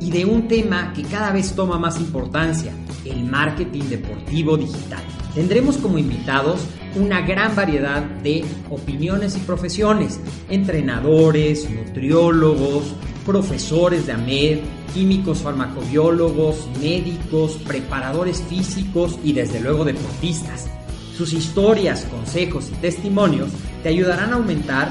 [0.00, 2.72] y de un tema que cada vez toma más importancia,
[3.04, 5.02] el marketing deportivo digital.
[5.34, 6.60] Tendremos como invitados
[6.94, 12.94] una gran variedad de opiniones y profesiones, entrenadores, nutriólogos,
[13.26, 14.58] profesores de AMED,
[14.94, 20.68] químicos farmacobiólogos, médicos, preparadores físicos y desde luego deportistas.
[21.16, 23.50] Sus historias, consejos y testimonios
[23.82, 24.90] te ayudarán a aumentar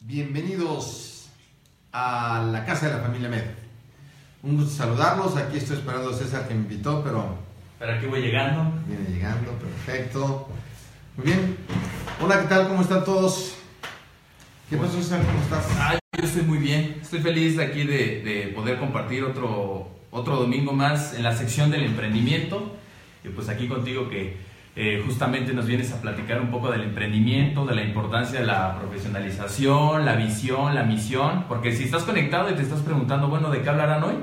[0.00, 1.28] Bienvenidos
[1.92, 3.44] a la casa de la familia Med.
[4.42, 5.36] Un gusto saludarlos.
[5.36, 7.36] Aquí estoy esperando a César que me invitó, pero
[7.78, 8.72] Pero aquí voy llegando.
[8.86, 9.52] viene llegando.
[9.52, 10.48] Perfecto.
[11.16, 11.56] Muy bien.
[12.22, 12.68] Hola, ¿qué tal?
[12.68, 13.54] ¿Cómo están todos?
[14.70, 15.22] ¿Qué pasó, César?
[15.24, 15.66] ¿Cómo estás?
[15.80, 16.98] Ay, yo estoy muy bien.
[17.02, 21.70] Estoy feliz de aquí de, de poder compartir otro, otro domingo más en la sección
[21.70, 22.76] del emprendimiento.
[23.24, 24.36] Y pues aquí contigo que
[24.78, 28.78] eh, justamente nos vienes a platicar un poco del emprendimiento, de la importancia de la
[28.78, 31.46] profesionalización, la visión, la misión.
[31.48, 34.16] Porque si estás conectado y te estás preguntando, bueno, ¿de qué hablarán hoy?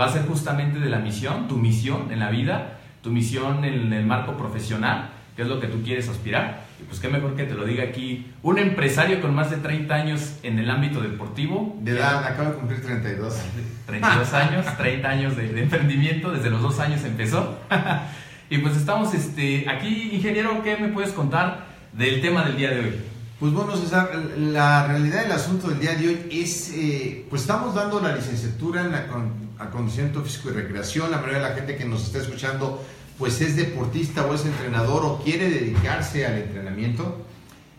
[0.00, 3.92] Va a ser justamente de la misión, tu misión en la vida, tu misión en
[3.92, 6.64] el marco profesional, que es lo que tú quieres aspirar.
[6.80, 9.94] Y pues qué mejor que te lo diga aquí un empresario con más de 30
[9.94, 11.76] años en el ámbito deportivo.
[11.82, 13.42] De edad, acabo de cumplir 32.
[13.84, 17.58] 32 años, 30 años de, de emprendimiento, desde los dos años empezó.
[18.50, 22.80] y pues estamos este, aquí, ingeniero, ¿qué me puedes contar del tema del día de
[22.80, 23.00] hoy?
[23.40, 27.74] Pues bueno, César, la realidad del asunto del día de hoy es, eh, pues estamos
[27.74, 31.10] dando la licenciatura en acon- acondicionamiento físico y recreación.
[31.10, 32.84] La mayoría de la gente que nos está escuchando,
[33.16, 37.24] pues es deportista o es entrenador o quiere dedicarse al entrenamiento.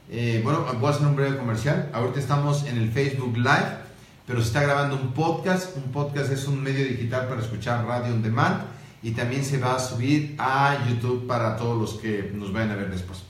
[0.09, 1.89] Eh, bueno, voy a hacer un breve comercial.
[1.93, 3.79] Ahorita estamos en el Facebook Live,
[4.25, 5.75] pero se está grabando un podcast.
[5.75, 8.61] Un podcast es un medio digital para escuchar radio on demand
[9.01, 12.75] y también se va a subir a YouTube para todos los que nos vayan a
[12.75, 13.23] ver después.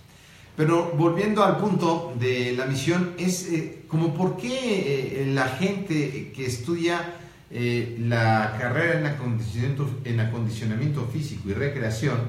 [0.55, 6.31] Pero volviendo al punto de la misión, es eh, como por qué eh, la gente
[6.35, 7.15] que estudia
[7.51, 12.19] eh, la carrera en acondicionamiento, en acondicionamiento físico y recreación,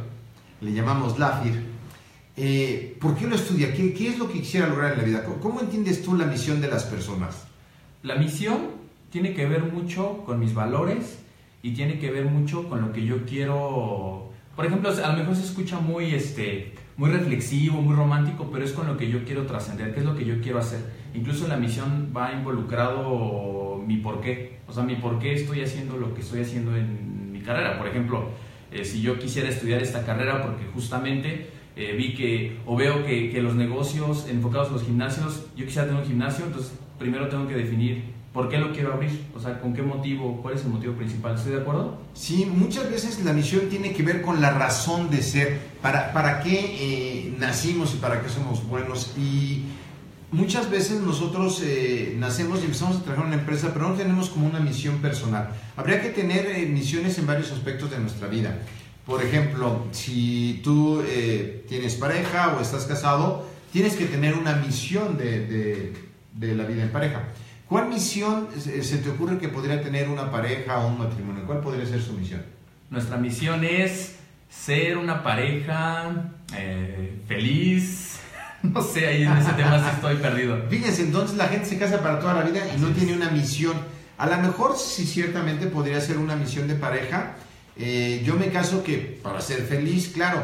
[0.61, 1.61] le llamamos LAFIR,
[2.37, 3.75] eh, ¿por qué lo estudia?
[3.75, 5.25] ¿Qué, ¿Qué es lo que quisiera lograr en la vida?
[5.25, 7.45] ¿Cómo, cómo entiendes tú la misión de las personas?
[8.03, 8.69] La misión
[9.11, 11.19] tiene que ver mucho con mis valores
[11.63, 14.31] y tiene que ver mucho con lo que yo quiero.
[14.57, 18.73] Por ejemplo, a lo mejor se escucha muy, este, muy reflexivo, muy romántico, pero es
[18.73, 20.81] con lo que yo quiero trascender, qué es lo que yo quiero hacer.
[21.15, 25.97] Incluso la misión va involucrado mi por qué, o sea, mi por qué estoy haciendo
[25.97, 27.79] lo que estoy haciendo en mi carrera.
[27.79, 28.29] Por ejemplo,
[28.71, 33.31] eh, si yo quisiera estudiar esta carrera porque justamente eh, vi que, o veo que,
[33.31, 37.49] que los negocios enfocados en los gimnasios, yo quisiera tener un gimnasio, entonces primero tengo
[37.49, 40.69] que definir por qué lo quiero abrir, o sea, con qué motivo, cuál es el
[40.71, 41.35] motivo principal.
[41.35, 41.99] ¿Estoy de acuerdo?
[42.15, 46.41] Sí, muchas veces la misión tiene que ver con la razón de ser, para, para
[46.41, 49.15] qué eh, nacimos y para qué somos buenos.
[49.19, 49.65] Y
[50.31, 54.29] muchas veces nosotros eh, nacemos y empezamos a trabajar en una empresa, pero no tenemos
[54.31, 55.49] como una misión personal.
[55.77, 58.59] Habría que tener eh, misiones en varios aspectos de nuestra vida.
[59.07, 65.17] Por ejemplo, si tú eh, tienes pareja o estás casado, tienes que tener una misión
[65.19, 65.93] de, de-
[66.33, 67.25] de la vida en pareja.
[67.71, 71.45] ¿Cuál misión se te ocurre que podría tener una pareja o un matrimonio?
[71.47, 72.43] ¿Cuál podría ser su misión?
[72.91, 74.17] Nuestra misión es
[74.51, 78.17] ser una pareja eh, feliz.
[78.63, 80.67] No sé, ahí en ese tema sí estoy perdido.
[80.69, 83.75] Fíjense, entonces la gente se casa para toda la vida y no tiene una misión.
[84.19, 87.37] A lo mejor sí ciertamente podría ser una misión de pareja.
[87.79, 90.43] Eh, yo me caso que para ser feliz, claro.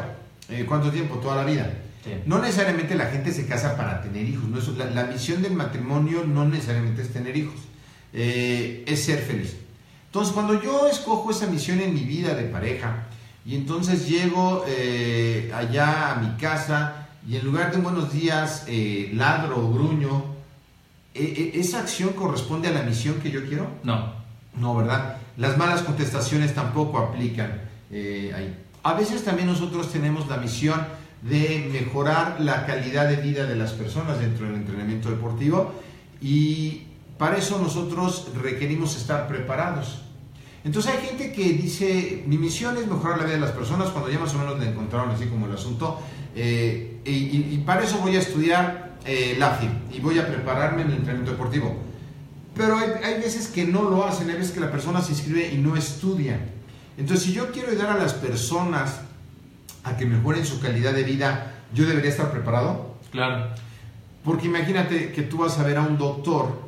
[0.49, 1.17] Eh, ¿Cuánto tiempo?
[1.17, 1.71] Toda la vida.
[2.07, 2.13] Sí.
[2.25, 4.45] No necesariamente la gente se casa para tener hijos.
[4.49, 4.59] ¿no?
[4.59, 7.55] Eso- la, la misión del matrimonio no necesariamente es tener hijos,
[8.13, 9.55] eh, es ser feliz.
[10.05, 13.03] Entonces, cuando yo escojo esa misión en mi vida de pareja
[13.45, 18.63] y entonces llego eh, allá a mi casa y en lugar de un buenos días
[18.67, 20.23] eh, ladro o gruño,
[21.13, 23.67] eh, ¿esa acción corresponde a la misión que yo quiero?
[23.83, 24.13] No.
[24.55, 25.17] No, ¿verdad?
[25.35, 27.61] Las malas contestaciones tampoco aplican
[27.91, 28.63] ahí.
[28.83, 30.81] A veces también nosotros tenemos la misión
[31.21, 35.73] de mejorar la calidad de vida de las personas dentro del entrenamiento deportivo
[36.21, 36.83] y
[37.17, 40.01] para eso nosotros requerimos estar preparados.
[40.63, 44.11] Entonces hay gente que dice, mi misión es mejorar la vida de las personas cuando
[44.11, 45.99] ya más o menos le encontraron así como el asunto
[46.35, 49.57] eh, y, para eso voy a estudiar eh, la
[49.91, 51.75] y voy a prepararme en el entrenamiento deportivo.
[52.53, 55.51] Pero hay, hay veces que no lo hacen, hay veces que la persona se inscribe
[55.51, 56.39] y no estudia.
[56.97, 59.01] Entonces, si yo quiero ayudar a las personas
[59.87, 62.95] a que mejoren su calidad de vida, yo debería estar preparado.
[63.11, 63.47] Claro.
[64.23, 66.67] Porque imagínate que tú vas a ver a un doctor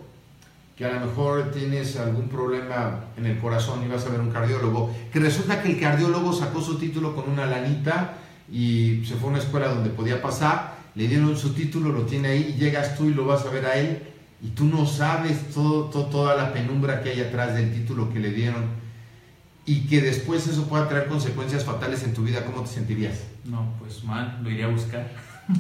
[0.78, 4.24] que a lo mejor tienes algún problema en el corazón y vas a ver a
[4.24, 8.14] un cardiólogo, que resulta que el cardiólogo sacó su título con una lanita
[8.50, 12.30] y se fue a una escuela donde podía pasar, le dieron su título, lo tiene
[12.30, 14.04] ahí, y llegas tú y lo vas a ver a él
[14.42, 18.20] y tú no sabes todo, todo- toda la penumbra que hay atrás del título que
[18.22, 18.79] le dieron
[19.70, 23.20] y que después eso pueda traer consecuencias fatales en tu vida, ¿cómo te sentirías?
[23.46, 25.12] No, pues mal, lo iría a buscar.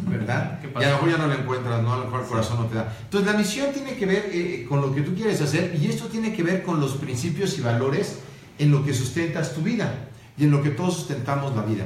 [0.07, 0.59] ¿verdad?
[0.61, 0.87] ¿Qué y pasó?
[0.87, 1.93] a lo mejor ya no lo encuentras, ¿no?
[1.93, 2.97] A lo mejor el corazón no te da.
[3.03, 6.07] Entonces la misión tiene que ver eh, con lo que tú quieres hacer y esto
[6.07, 8.17] tiene que ver con los principios y valores
[8.57, 10.09] en lo que sustentas tu vida
[10.39, 11.85] y en lo que todos sustentamos la vida.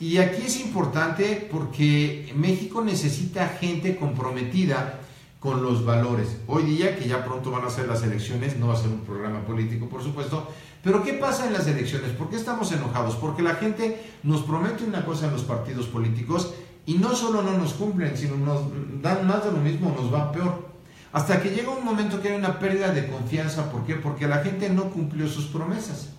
[0.00, 4.98] Y aquí es importante porque México necesita gente comprometida
[5.42, 6.36] con los valores.
[6.46, 9.00] Hoy día, que ya pronto van a ser las elecciones, no va a ser un
[9.00, 10.46] programa político, por supuesto,
[10.84, 12.10] pero ¿qué pasa en las elecciones?
[12.12, 13.16] ¿Por qué estamos enojados?
[13.16, 16.54] Porque la gente nos promete una cosa en los partidos políticos
[16.86, 18.62] y no solo no nos cumplen, sino nos
[19.02, 20.70] dan más de lo mismo, nos va peor.
[21.12, 23.70] Hasta que llega un momento que hay una pérdida de confianza.
[23.70, 23.96] ¿Por qué?
[23.96, 26.11] Porque la gente no cumplió sus promesas.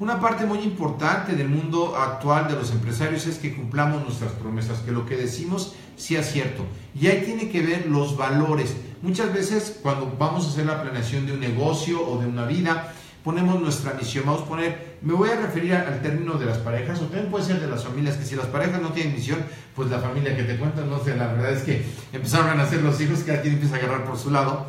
[0.00, 4.78] Una parte muy importante del mundo actual de los empresarios es que cumplamos nuestras promesas,
[4.78, 6.64] que lo que decimos sea cierto.
[6.94, 8.76] Y ahí tiene que ver los valores.
[9.02, 12.92] Muchas veces cuando vamos a hacer la planeación de un negocio o de una vida,
[13.24, 14.24] ponemos nuestra misión.
[14.24, 17.46] Vamos a poner, me voy a referir al término de las parejas, o también puede
[17.46, 19.40] ser de las familias, que si las parejas no tienen misión,
[19.74, 22.82] pues la familia que te cuento, no sé, la verdad es que empezaron a nacer
[22.82, 24.66] los hijos, cada quien empieza a agarrar por su lado.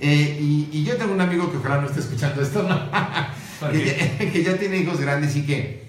[0.00, 2.80] Eh, y, y yo tengo un amigo que ojalá no esté escuchando esto, ¿no?
[3.62, 5.82] ¿Por que, ya, que ya tiene hijos grandes y que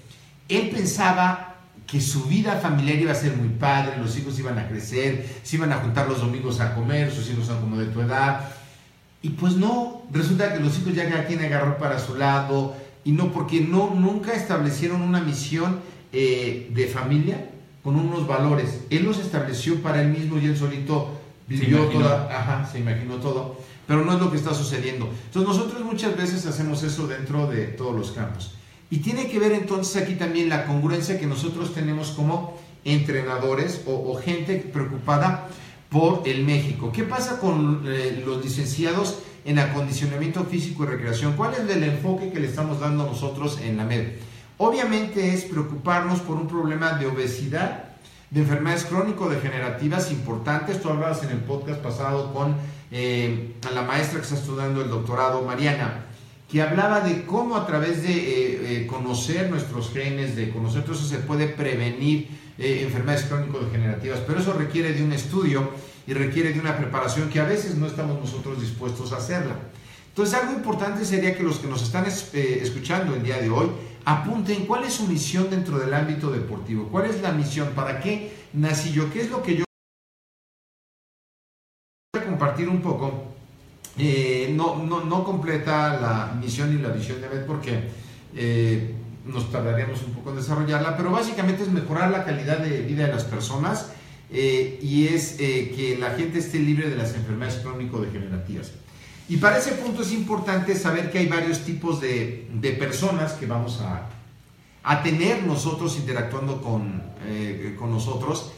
[0.50, 1.56] él pensaba
[1.88, 5.58] que su vida familiar iba a ser muy padre, los hijos iban a crecer, se
[5.58, 8.50] iban a juntar los domingos a comer, sus hijos son como de tu edad.
[9.22, 13.12] Y pues no, resulta que los hijos ya cada quien agarró para su lado y
[13.12, 15.80] no, porque no, nunca establecieron una misión
[16.12, 17.50] eh, de familia
[17.84, 18.82] con unos valores.
[18.90, 22.02] Él los estableció para él mismo y él solito vivió imaginó.
[22.02, 25.10] toda, ajá, se imaginó todo, pero no es lo que está sucediendo.
[25.26, 28.56] Entonces nosotros muchas veces hacemos eso dentro de todos los campos.
[28.90, 34.12] Y tiene que ver entonces aquí también la congruencia que nosotros tenemos como entrenadores o,
[34.12, 35.48] o gente preocupada
[35.94, 36.92] por el México.
[36.92, 41.34] ¿Qué pasa con eh, los licenciados en acondicionamiento físico y recreación?
[41.34, 44.14] ¿Cuál es el enfoque que le estamos dando nosotros en la MED?
[44.58, 47.84] Obviamente es preocuparnos por un problema de obesidad,
[48.32, 50.82] de enfermedades crónico-degenerativas importantes.
[50.82, 52.56] Tú hablabas en el podcast pasado con
[52.94, 56.06] eh, a la maestra que está estudiando el doctorado, Mariana,
[56.50, 60.94] que hablaba de cómo a través de eh, eh, conocer nuestros genes, de conocer todo
[60.94, 64.20] eso, se puede prevenir enfermedades crónico-degenerativas.
[64.28, 65.72] Pero eso requiere de un estudio
[66.06, 69.56] y requiere de una preparación que a veces no estamos nosotros dispuestos a hacerla.
[70.10, 73.68] Entonces, algo importante sería que los que nos están es- escuchando el día de hoy
[74.06, 78.32] apunten cuál es su misión dentro del ámbito deportivo, cuál es la misión, para qué
[78.54, 79.64] nací yo, qué es lo que yo
[82.44, 83.24] compartir un poco.
[83.98, 87.90] Eh, no, no, no completa la misión y la visión de MED porque
[88.36, 88.96] eh,
[89.26, 93.14] nos tardaríamos un poco en desarrollarla, pero básicamente es mejorar la calidad de vida de
[93.14, 93.92] las personas
[94.32, 98.72] eh, y es que la gente esté libre de las enfermedades crónico-degenerativas.
[99.30, 103.46] Y para ese punto es importante saber que hay varios tipos de, de personas que
[103.46, 104.10] vamos a,
[104.84, 107.04] a tener nosotros interactuando con,
[107.80, 108.52] con nosotros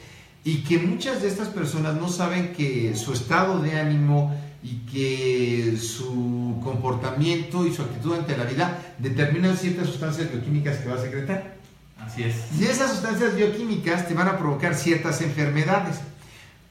[0.46, 4.34] y que muchas de estas personas no saben que su estado de ánimo
[4.64, 10.90] y que su comportamiento y su actitud ante la vida determinan ciertas sustancias bioquímicas que
[10.90, 11.56] va a secretar.
[12.00, 12.36] Así es.
[12.60, 15.98] Y esas sustancias bioquímicas te van a provocar ciertas enfermedades.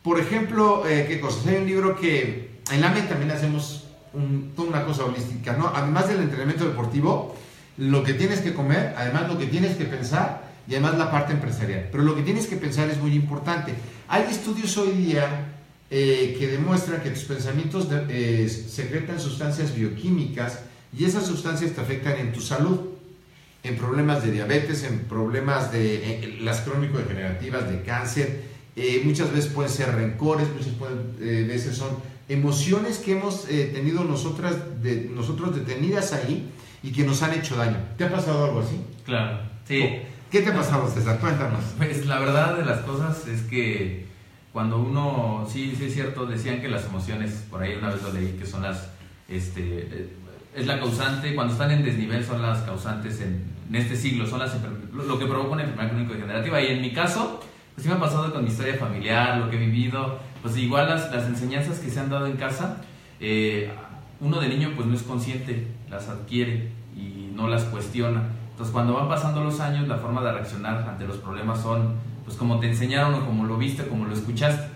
[0.03, 1.47] Por ejemplo, eh, ¿qué cosas?
[1.47, 5.73] Hay un libro que en la mente también hacemos un- toda una cosa holística, ¿no?
[5.75, 7.35] Además del entrenamiento deportivo,
[7.77, 11.33] lo que tienes que comer, además lo que tienes que pensar, y además la parte
[11.33, 11.89] empresarial.
[11.91, 13.73] Pero lo que tienes que pensar es muy importante.
[14.09, 15.51] Hay estudios hoy día
[15.91, 18.05] eh, que demuestran que tus pensamientos de-
[18.45, 20.61] eh, secretan sustancias bioquímicas
[20.97, 22.81] y esas sustancias te afectan en tu salud,
[23.63, 28.55] en problemas de diabetes, en problemas de eh, las crónico-degenerativas, de cáncer.
[28.77, 31.91] eh, muchas veces pueden ser rencores, muchas pueden- eh, veces son
[32.29, 36.51] emociones que hemos eh, tenido nosotras de, nosotros detenidas ahí
[36.83, 37.77] y que nos han hecho daño.
[37.97, 38.77] ¿Te ha pasado algo así?
[39.05, 39.79] Claro, sí.
[40.35, 41.21] ¿Qué te ha pasado, César?
[41.21, 41.63] Cuéntanos.
[41.77, 44.07] Pues la verdad de las cosas es que
[44.53, 48.13] cuando uno, sí, sí es cierto, decían que las emociones, por ahí una vez lo
[48.13, 48.91] leí, que son las,
[49.29, 50.09] este, eh,
[50.57, 53.45] es la causante, cuando están en desnivel son las causantes en,
[53.77, 54.57] este siglo, son las
[54.93, 56.61] lo que provoca una enfermedad crónico-degenerativa.
[56.63, 57.41] Y en mi caso,
[57.73, 60.89] pues sí me ha pasado con mi historia familiar, lo que he vivido, pues igual
[60.89, 62.79] las, las enseñanzas que se han dado en casa,
[63.21, 63.71] eh,
[64.19, 68.31] uno de niño pues no es consciente, las adquiere y no las cuestiona.
[68.55, 71.95] Entonces cuando van pasando los años, la forma de reaccionar ante los problemas son
[72.25, 74.69] pues como te enseñaron o como lo viste, como lo escuchaste.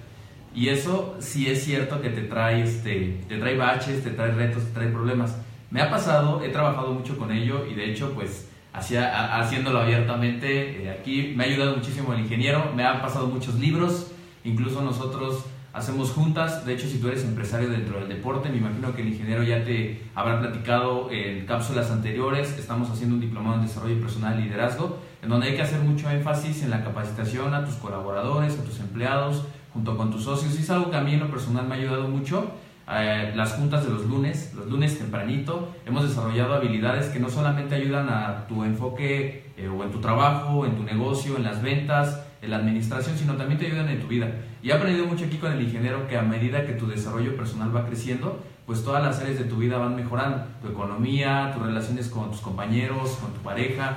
[0.54, 4.64] Y eso sí es cierto que te trae, este, te trae baches, te trae retos,
[4.64, 5.36] te trae problemas.
[5.70, 9.78] Me ha pasado, he trabajado mucho con ello y de hecho pues hacía, ha- haciéndolo
[9.80, 14.10] abiertamente eh, aquí me ha ayudado muchísimo el ingeniero, me han pasado muchos libros,
[14.44, 15.44] incluso nosotros
[15.78, 19.08] hacemos juntas, de hecho si tú eres empresario dentro del deporte, me imagino que el
[19.08, 24.38] ingeniero ya te habrá platicado en cápsulas anteriores, estamos haciendo un diplomado en desarrollo personal
[24.40, 28.58] y liderazgo, en donde hay que hacer mucho énfasis en la capacitación a tus colaboradores,
[28.58, 31.30] a tus empleados, junto con tus socios, y es algo que a mí en lo
[31.30, 32.50] personal me ha ayudado mucho.
[32.90, 37.74] Eh, las juntas de los lunes, los lunes tempranito, hemos desarrollado habilidades que no solamente
[37.74, 42.24] ayudan a tu enfoque eh, o en tu trabajo, en tu negocio, en las ventas,
[42.40, 44.28] en la administración, sino también te ayudan en tu vida.
[44.62, 47.74] Y he aprendido mucho aquí con el ingeniero que a medida que tu desarrollo personal
[47.74, 52.08] va creciendo, pues todas las áreas de tu vida van mejorando, tu economía, tus relaciones
[52.08, 53.96] con tus compañeros, con tu pareja.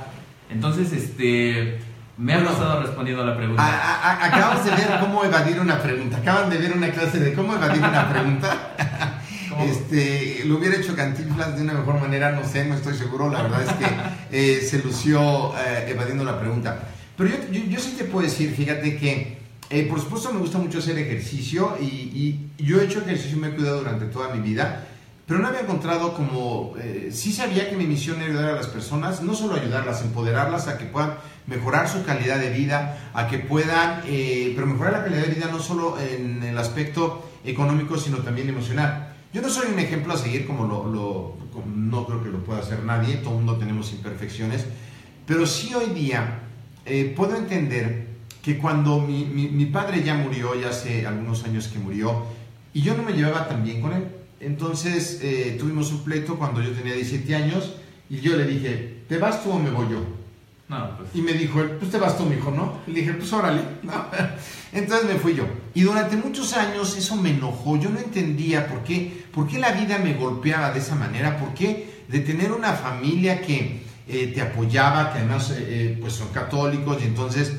[0.49, 1.79] Entonces, este,
[2.17, 2.51] me ha Bueno.
[2.51, 3.63] pasado respondiendo a la pregunta.
[3.63, 6.17] A- a- acabamos de ver cómo evadir una pregunta.
[6.17, 8.57] Acaban de ver una clase de cómo evadir una pregunta.
[9.49, 9.63] ¿Cómo?
[9.65, 13.29] Este, lo hubiera hecho Cantinflas de una mejor manera, no sé, no estoy seguro.
[13.29, 13.85] La verdad es que
[14.31, 16.79] eh, se lució eh, evadiendo la pregunta.
[17.21, 19.37] Pero yo, yo, yo sí te puedo decir, fíjate que,
[19.69, 23.39] eh, por supuesto, me gusta mucho hacer ejercicio y, y yo he hecho ejercicio y
[23.41, 24.87] me he cuidado durante toda mi vida.
[25.27, 28.65] Pero no había encontrado como, eh, sí sabía que mi misión era ayudar a las
[28.65, 31.13] personas, no solo ayudarlas, empoderarlas a que puedan
[31.45, 35.47] mejorar su calidad de vida, a que puedan, eh, pero mejorar la calidad de vida
[35.51, 39.13] no solo en el aspecto económico, sino también emocional.
[39.31, 42.43] Yo no soy un ejemplo a seguir como lo, lo- como no creo que lo
[42.43, 44.65] pueda hacer nadie, todo el mundo tenemos imperfecciones,
[45.27, 46.39] pero sí hoy día
[46.85, 48.07] eh, puedo entender
[48.41, 52.25] que cuando mi, mi- mi padre ya murió, ya hace algunos años que murió,
[52.73, 54.05] y yo no me llevaba tan bien con él.
[54.39, 57.73] Entonces eh, tuvimos un pleito cuando yo tenía 17 años
[58.09, 59.99] y yo le dije, ¿te vas tú o me voy yo?
[60.67, 62.79] No, pues, Y me dijo pues te vas tú, mijo, ¿no?
[62.87, 63.61] Y le dije, pues órale.
[63.83, 63.91] ¿no?
[64.73, 65.45] Entonces me fui yo.
[65.75, 67.77] Y durante muchos años eso me enojó.
[67.77, 71.53] Yo no entendía por qué, por qué la vida me golpeaba de esa manera, por
[71.53, 73.81] qué de tener una familia que
[74.11, 77.53] eh, te apoyaba, que además eh, eh, pues son católicos y entonces,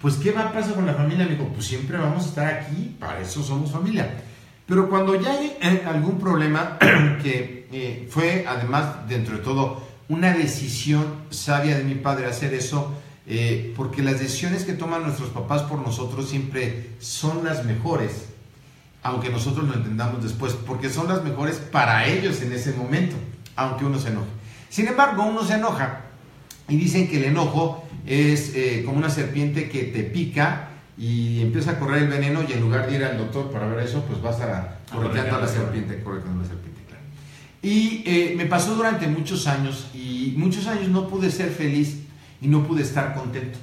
[0.00, 1.26] pues ¿qué va a pasar con la familia?
[1.26, 4.22] Me dijo, pues siempre vamos a estar aquí, para eso somos familia.
[4.66, 6.78] Pero cuando ya hay algún problema
[7.22, 12.94] que fue además dentro de todo una decisión sabia de mi padre hacer eso,
[13.76, 18.28] porque las decisiones que toman nuestros papás por nosotros siempre son las mejores,
[19.02, 23.16] aunque nosotros lo entendamos después, porque son las mejores para ellos en ese momento,
[23.56, 24.37] aunque uno se enoje.
[24.68, 26.02] Sin embargo, uno se enoja
[26.68, 31.72] y dicen que el enojo es eh, como una serpiente que te pica y empieza
[31.72, 34.20] a correr el veneno y en lugar de ir al doctor para ver eso, pues
[34.20, 37.02] vas a correteando a la serpiente, correteando a la serpiente, claro.
[37.62, 42.00] Y eh, me pasó durante muchos años y muchos años no pude ser feliz
[42.40, 43.58] y no pude estar contento.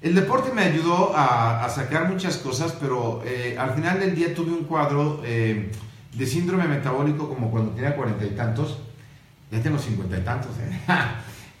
[0.00, 4.34] El deporte me ayudó a, a sacar muchas cosas, pero eh, al final del día
[4.34, 8.78] tuve un cuadro de síndrome metabólico como cuando tenía cuarenta y tantos,
[9.52, 10.80] ya tengo cincuenta y tantos, ¿eh?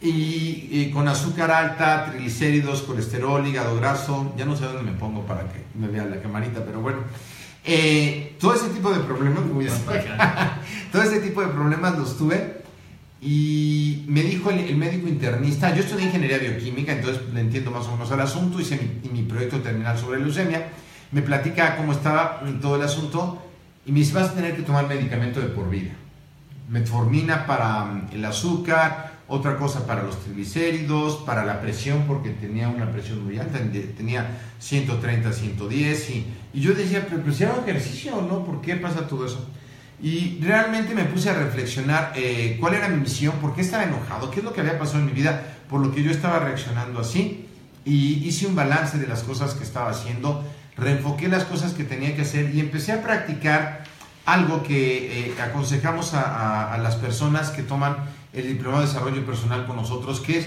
[0.00, 5.26] y, y con azúcar alta, triglicéridos, colesterol, hígado graso, ya no sé dónde me pongo
[5.26, 7.00] para que me vea la camarita, pero bueno,
[7.64, 10.60] eh, todo ese tipo de problemas, voy a
[10.92, 12.62] todo ese tipo de problemas los tuve
[13.20, 17.86] y me dijo el, el médico internista, yo estudié ingeniería bioquímica, entonces le entiendo más
[17.86, 20.70] o menos el asunto, hice mi, y mi proyecto terminal sobre leucemia,
[21.12, 23.40] me platica cómo estaba todo el asunto
[23.84, 25.92] y me dice, vas a tener que tomar medicamento de por vida.
[26.68, 32.68] Metformina para mm, el azúcar, otra cosa para los triglicéridos, para la presión, porque tenía
[32.68, 33.58] una presión muy alta,
[33.96, 38.44] tenía 130, 110, y, yo decía, pero, pero hago ejercicio, ¿no?
[38.44, 39.48] ¿Por qué pasa todo eso?
[40.02, 44.30] Y realmente me puse a reflexionar eh, cuál era mi misión, por qué estaba enojado,
[44.30, 47.00] qué es lo que había pasado en mi vida, por lo que yo estaba reaccionando
[47.00, 47.46] así.
[47.84, 50.44] y hice un balance de las cosas que estaba haciendo,
[50.76, 53.84] reenfoqué las cosas que tenía que hacer y empecé a practicar
[54.24, 57.96] algo que eh, aconsejamos a, las personas que toman
[58.32, 60.46] el diplomado de desarrollo personal con nosotros, que es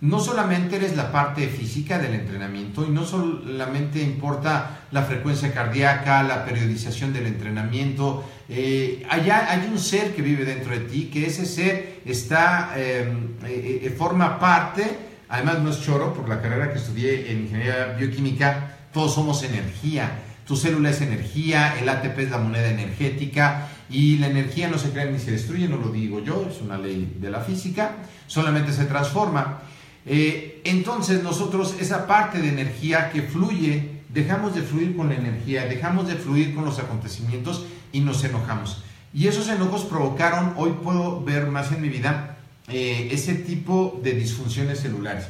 [0.00, 6.22] no solamente eres la parte física del entrenamiento y no solamente importa la frecuencia cardíaca,
[6.22, 11.26] la periodización del entrenamiento, eh, allá hay un ser que vive dentro de ti, que
[11.26, 13.10] ese ser está, eh,
[13.46, 14.84] eh, eh, forma parte,
[15.30, 20.10] además no es choro, por la carrera que estudié en ingeniería bioquímica, todos somos energía.
[20.46, 24.90] Tu célula es energía, el ATP es la moneda energética y la energía no se
[24.90, 27.96] crea ni se destruye, no lo digo yo, es una ley de la física,
[28.28, 29.62] solamente se transforma.
[30.04, 35.66] Eh, entonces nosotros esa parte de energía que fluye, dejamos de fluir con la energía,
[35.66, 38.84] dejamos de fluir con los acontecimientos y nos enojamos.
[39.12, 42.36] Y esos enojos provocaron, hoy puedo ver más en mi vida,
[42.68, 45.26] eh, ese tipo de disfunciones celulares.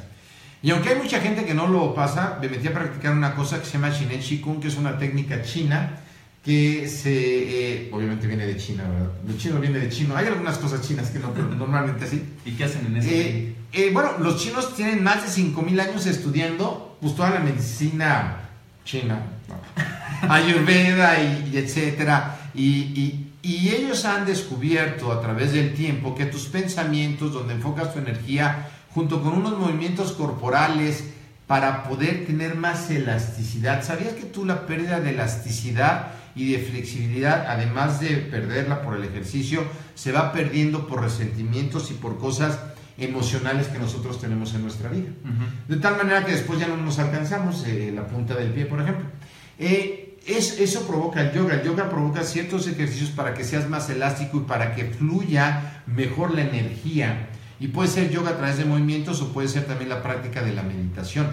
[0.62, 3.60] Y aunque hay mucha gente que no lo pasa, me metí a practicar una cosa
[3.60, 6.00] que se llama Shinen Shikun, que es una técnica china
[6.44, 9.10] que se, eh, obviamente viene de China, ¿verdad?
[9.26, 10.16] Lo chino viene de chino.
[10.16, 12.22] Hay algunas cosas chinas que no, pero normalmente sí.
[12.44, 13.20] ¿Y qué hacen en ese?
[13.20, 18.42] Eh, eh, bueno, los chinos tienen más de 5.000 años estudiando pues, toda la medicina
[18.84, 20.32] china, ¿no?
[20.32, 22.36] ayurveda y, y etcétera.
[22.54, 27.92] Y, y- y ellos han descubierto a través del tiempo que tus pensamientos, donde enfocas
[27.92, 31.04] tu energía, junto con unos movimientos corporales,
[31.46, 33.84] para poder tener más elasticidad.
[33.84, 39.04] ¿Sabías que tú la pérdida de elasticidad y de flexibilidad, además de perderla por el
[39.04, 39.62] ejercicio,
[39.94, 42.58] se va perdiendo por resentimientos y por cosas
[42.98, 45.10] emocionales que nosotros tenemos en nuestra vida?
[45.68, 48.80] De tal manera que después ya no nos alcanzamos eh, la punta del pie, por
[48.80, 49.06] ejemplo.
[49.60, 51.54] Eh, es- eso provoca el yoga.
[51.54, 56.34] El yoga provoca ciertos ejercicios para que seas más elástico y para que fluya mejor
[56.34, 57.28] la energía.
[57.58, 60.52] Y puede ser yoga a través de movimientos o puede ser también la práctica de
[60.52, 61.28] la meditación.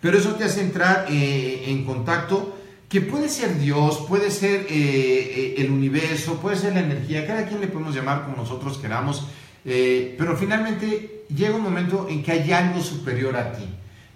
[0.00, 2.58] Pero eso te hace entrar eh, en contacto
[2.92, 7.46] que puede ser Dios, puede ser eh, eh, el universo, puede ser la energía, cada
[7.46, 9.28] quien le podemos llamar como nosotros queramos,
[9.64, 13.64] eh, pero finalmente llega un momento en que hay algo superior a ti.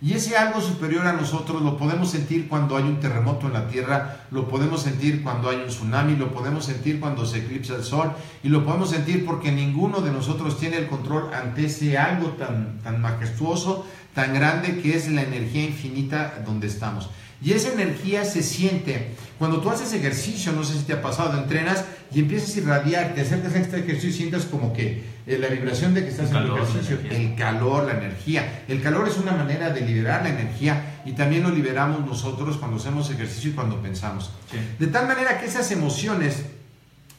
[0.03, 3.67] Y ese algo superior a nosotros lo podemos sentir cuando hay un terremoto en la
[3.67, 7.83] Tierra, lo podemos sentir cuando hay un tsunami, lo podemos sentir cuando se eclipsa el
[7.83, 12.29] sol y lo podemos sentir porque ninguno de nosotros tiene el control ante ese algo
[12.31, 17.09] tan, tan majestuoso, tan grande que es la energía infinita donde estamos.
[17.43, 21.39] Y esa energía se siente cuando tú haces ejercicio, no sé si te ha pasado,
[21.39, 25.39] entrenas y empiezas a irradiar, te acercas a este ejercicio y sientes como que eh,
[25.39, 28.65] la vibración de que estás El calor, la ejercicio, el calor, la energía.
[28.67, 32.79] El calor es una manera de liberar la energía y también lo liberamos nosotros cuando
[32.79, 34.31] hacemos ejercicio y cuando pensamos.
[34.51, 34.57] Sí.
[34.79, 36.47] De tal manera que esas emociones,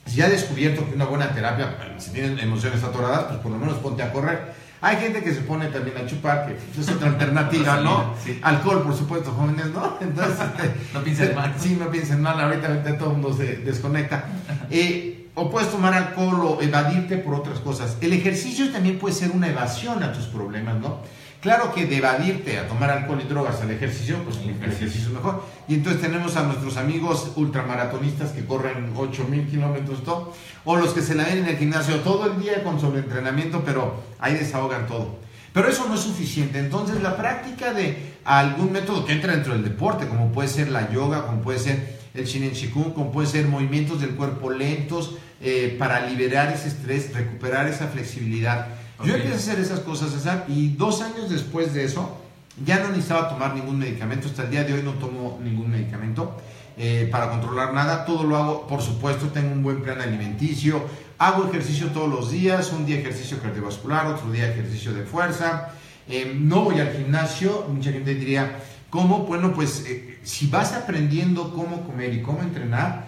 [0.07, 3.77] si ha descubierto que una buena terapia, si tienen emociones atoradas, pues por lo menos
[3.77, 4.66] ponte a correr.
[4.81, 8.13] Hay gente que se pone también a chupar, que es otra alternativa, ¿no?
[8.23, 8.39] Sí.
[8.43, 9.97] Alcohol, por supuesto, jóvenes, ¿no?
[10.01, 11.55] Entonces, este, No piensen mal.
[11.57, 14.25] Sí, no piensen mal, ahorita, ahorita todo el mundo se desconecta.
[14.69, 17.97] Eh, o puedes tomar alcohol o evadirte por otras cosas.
[18.01, 21.01] El ejercicio también puede ser una evasión a tus problemas, ¿no?
[21.41, 25.43] Claro que de evadirte a tomar alcohol y drogas al ejercicio, pues el ejercicio mejor.
[25.67, 30.33] Y entonces tenemos a nuestros amigos ultramaratonistas que corren 8000 kilómetros, todo,
[30.65, 34.01] o los que se la ven en el gimnasio todo el día con sobreentrenamiento, pero
[34.19, 35.19] ahí desahogan todo.
[35.53, 36.59] Pero eso no es suficiente.
[36.59, 40.91] Entonces la práctica de algún método que entra dentro del deporte, como puede ser la
[40.91, 45.75] yoga, como puede ser el shinen shikun, como puede ser movimientos del cuerpo lentos eh,
[45.77, 48.67] para liberar ese estrés, recuperar esa flexibilidad.
[49.03, 52.17] Yo empecé a hacer esas cosas, César, y dos años después de eso
[52.65, 54.27] ya no necesitaba tomar ningún medicamento.
[54.27, 56.37] Hasta el día de hoy no tomo ningún medicamento
[56.77, 58.05] eh, para controlar nada.
[58.05, 60.83] Todo lo hago, por supuesto, tengo un buen plan alimenticio.
[61.19, 65.69] Hago ejercicio todos los días, un día ejercicio cardiovascular, otro día ejercicio de fuerza.
[66.09, 69.19] Eh, no voy al gimnasio, mucha gente diría, ¿cómo?
[69.25, 73.07] Bueno, pues eh, si vas aprendiendo cómo comer y cómo entrenar,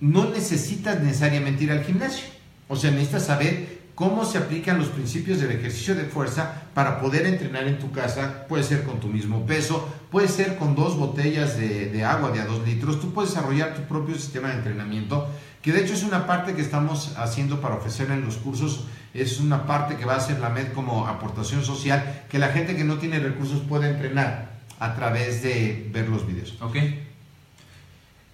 [0.00, 2.24] no necesitas necesariamente ir al gimnasio.
[2.68, 7.26] O sea, necesitas saber cómo se aplican los principios del ejercicio de fuerza para poder
[7.26, 8.46] entrenar en tu casa.
[8.46, 12.38] Puede ser con tu mismo peso, puede ser con dos botellas de, de agua de
[12.38, 13.00] a dos litros.
[13.00, 15.28] Tú puedes desarrollar tu propio sistema de entrenamiento,
[15.62, 18.84] que de hecho es una parte que estamos haciendo para ofrecer en los cursos.
[19.14, 22.76] Es una parte que va a ser la MED como aportación social, que la gente
[22.76, 26.56] que no tiene recursos puede entrenar a través de ver los videos.
[26.60, 26.76] Ok.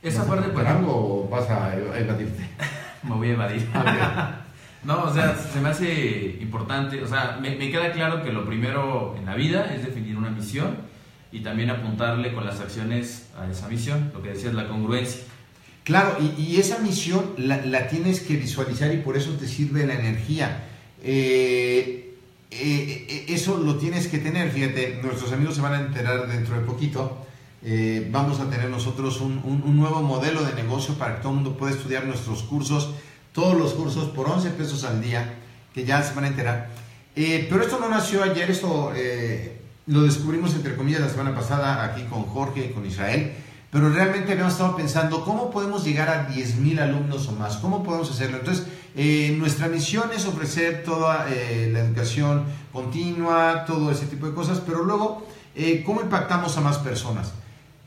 [0.03, 2.51] Esa ¿Vas a parte, pues, preguntar algo o vas a evadirte?
[3.03, 3.67] me voy a evadir.
[4.85, 8.45] No, o sea, se me hace importante, o sea, me, me queda claro que lo
[8.45, 10.77] primero en la vida es definir una misión
[11.33, 15.23] y también apuntarle con las acciones a esa misión, lo que decías, la congruencia.
[15.85, 19.87] Claro, y, y esa misión la, la tienes que visualizar y por eso te sirve
[19.87, 20.65] la energía.
[21.03, 22.15] Eh,
[22.51, 24.51] eh, eh, eso lo tienes que tener.
[24.51, 27.27] Fíjate, nuestros amigos se van a enterar dentro de poquito.
[27.63, 31.31] Eh, vamos a tener nosotros un, un- un nuevo modelo de negocio para que todo
[31.33, 32.91] el mundo pueda estudiar nuestros cursos,
[33.35, 35.35] todos los cursos por 11 pesos al día,
[35.75, 36.71] que ya se van a enterar.
[37.15, 41.85] Eh, pero esto no nació ayer, esto eh, lo descubrimos entre comillas la semana pasada
[41.85, 43.35] aquí con Jorge y con Israel.
[43.75, 48.09] Pero realmente habíamos estado pensando cómo podemos llegar a 10.000 alumnos o más, cómo podemos
[48.09, 48.39] hacerlo.
[48.39, 54.33] Entonces, eh, nuestra misión es ofrecer toda eh, la educación continua, todo ese tipo de
[54.33, 57.33] cosas, pero luego, eh, ¿cómo impactamos a más personas?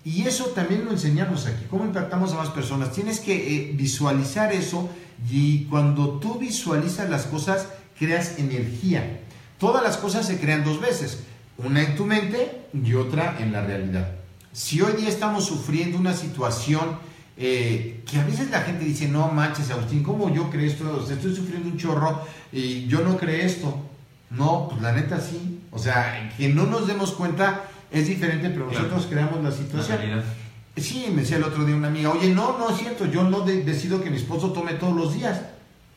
[0.04, 2.92] Y eso también lo enseñamos aquí, cómo impactamos a más personas.
[2.92, 4.90] Tienes que eh, visualizar eso
[5.32, 9.22] y cuando tú visualizas las cosas, creas energía.
[9.60, 11.24] Todas las cosas se crean dos veces,
[11.58, 14.12] una en tu mente y otra en la realidad.
[14.54, 17.00] Si hoy día estamos sufriendo una situación
[17.38, 21.08] eh, que a veces la gente dice, no manches, Agustín, ¿cómo yo creo esto?
[21.12, 23.84] Estoy sufriendo un chorro y yo no creo esto.
[24.30, 25.60] No, pues la neta sí.
[25.72, 28.84] O sea, que no nos demos cuenta es diferente, pero Claro.
[28.86, 30.00] nosotros creamos la situación.
[30.78, 33.42] Sí, me decía el otro día una amiga, oye, no, no es cierto, yo no
[33.42, 35.42] de- decido que mi esposo tome todos los días.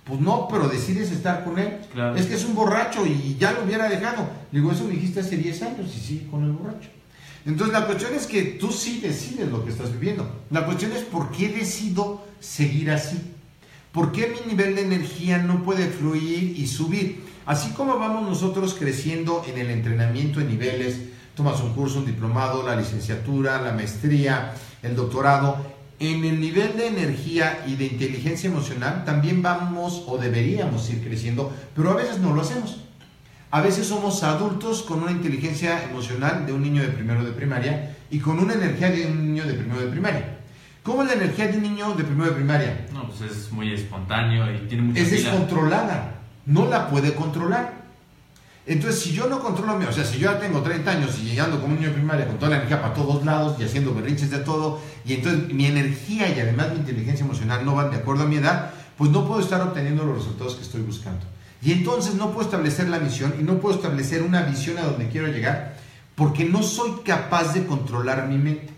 [0.04, 1.78] Pues no, pero decides estar con él.
[1.92, 2.16] Claro.
[2.16, 4.28] Es que es un borracho y ya lo hubiera dejado.
[4.50, 6.88] Digo, eso me dijiste hace 10 años y sigue con el borracho.
[7.46, 10.28] Entonces la cuestión es que tú sí decides lo que estás viviendo.
[10.50, 13.18] La cuestión es por qué decido seguir así.
[13.92, 17.22] ¿Por qué mi nivel de energía no puede fluir y subir?
[17.46, 20.96] Así como vamos nosotros creciendo en el entrenamiento en niveles,
[21.34, 25.56] tomas un curso, un diplomado, la licenciatura, la maestría, el doctorado,
[26.00, 31.52] en el nivel de energía y de inteligencia emocional también vamos o deberíamos ir creciendo,
[31.76, 32.80] pero a veces no lo hacemos.
[33.50, 37.96] A veces somos adultos con una inteligencia emocional de un niño de primero de primaria
[38.10, 40.38] y con una energía de un niño de primero de primaria.
[40.82, 42.86] ¿Cómo es la energía de un niño de primero de primaria?
[42.94, 45.20] No, pues es muy espontáneo y tiene mucha es pila.
[45.20, 46.14] descontrolada,
[46.46, 47.79] no la puede controlar.
[48.66, 51.38] Entonces, si yo no controlo mi, o sea, si yo ya tengo 30 años y
[51.38, 54.30] ando como un niño primaria con toda la energía para todos lados y haciendo berrinches
[54.30, 58.24] de todo, y entonces mi energía y además mi inteligencia emocional no van de acuerdo
[58.24, 61.24] a mi edad, pues no puedo estar obteniendo los resultados que estoy buscando.
[61.62, 65.08] Y entonces no puedo establecer la misión y no puedo establecer una visión a donde
[65.08, 65.76] quiero llegar
[66.14, 68.70] porque no soy capaz de controlar mi mente.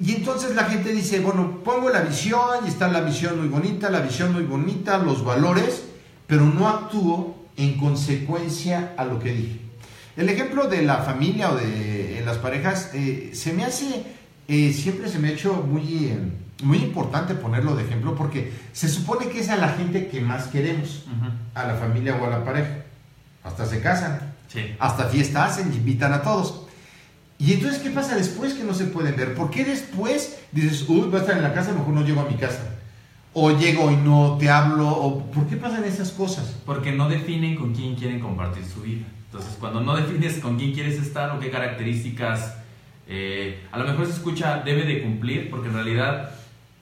[0.00, 3.88] Y entonces la gente dice, bueno, pongo la visión y está la visión muy bonita,
[3.88, 5.84] la visión muy bonita, los valores,
[6.26, 9.58] pero no actúo en consecuencia a lo que dije.
[10.16, 14.04] El ejemplo de la familia o de en las parejas eh, se me hace,
[14.48, 16.18] eh, siempre se me ha hecho muy, eh,
[16.62, 20.46] muy importante ponerlo de ejemplo porque se supone que es a la gente que más
[20.46, 21.04] queremos,
[21.54, 22.78] a la familia o a la pareja.
[23.44, 24.60] Hasta se casan, Sí.
[24.78, 26.62] hasta fiesta hacen invitan a todos.
[27.38, 29.34] Y entonces, ¿qué pasa después que no se pueden ver?
[29.34, 32.28] ¿Por qué después dices, uy, va a estar en la casa, mejor no llego a
[32.28, 32.60] mi casa?
[33.40, 36.60] O llego y no te hablo, o ¿por qué pasan esas cosas?
[36.66, 39.06] Porque no definen con quién quieren compartir su vida.
[39.26, 42.56] Entonces, cuando no defines con quién quieres estar o qué características,
[43.06, 46.30] eh, a lo mejor se escucha debe de cumplir, porque en realidad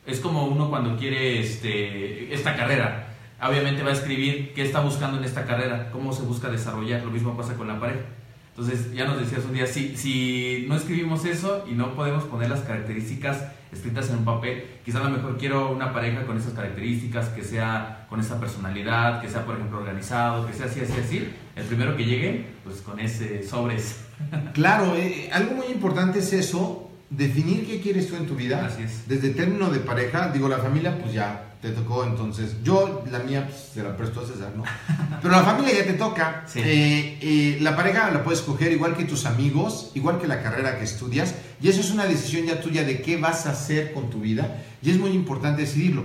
[0.06, 3.08] es como uno cuando quiere este, esta carrera.
[3.42, 7.02] Obviamente va a escribir qué está buscando en esta carrera, cómo se busca desarrollar.
[7.02, 8.00] Lo mismo pasa con la pareja.
[8.58, 12.48] Entonces, ya nos decías un día, si, si no escribimos eso y no podemos poner
[12.48, 16.54] las características escritas en un papel, quizá a lo mejor quiero una pareja con esas
[16.54, 20.94] características, que sea con esa personalidad, que sea, por ejemplo, organizado, que sea así, así,
[20.98, 21.28] así.
[21.54, 24.00] El primero que llegue, pues con ese sobres.
[24.54, 28.64] Claro, eh, algo muy importante es eso, definir qué quieres tú en tu vida.
[28.64, 29.06] Así es.
[29.06, 33.46] Desde término de pareja, digo, la familia, pues ya te tocó, entonces yo, la mía,
[33.48, 34.62] pues se la presto a César, ¿no?
[35.22, 36.44] Pero la familia ya te toca.
[36.46, 36.61] Sí.
[36.61, 40.79] Eh, eh, la pareja la puedes escoger igual que tus amigos, igual que la carrera
[40.79, 44.11] que estudias, y eso es una decisión ya tuya de qué vas a hacer con
[44.11, 46.05] tu vida, y es muy importante decidirlo.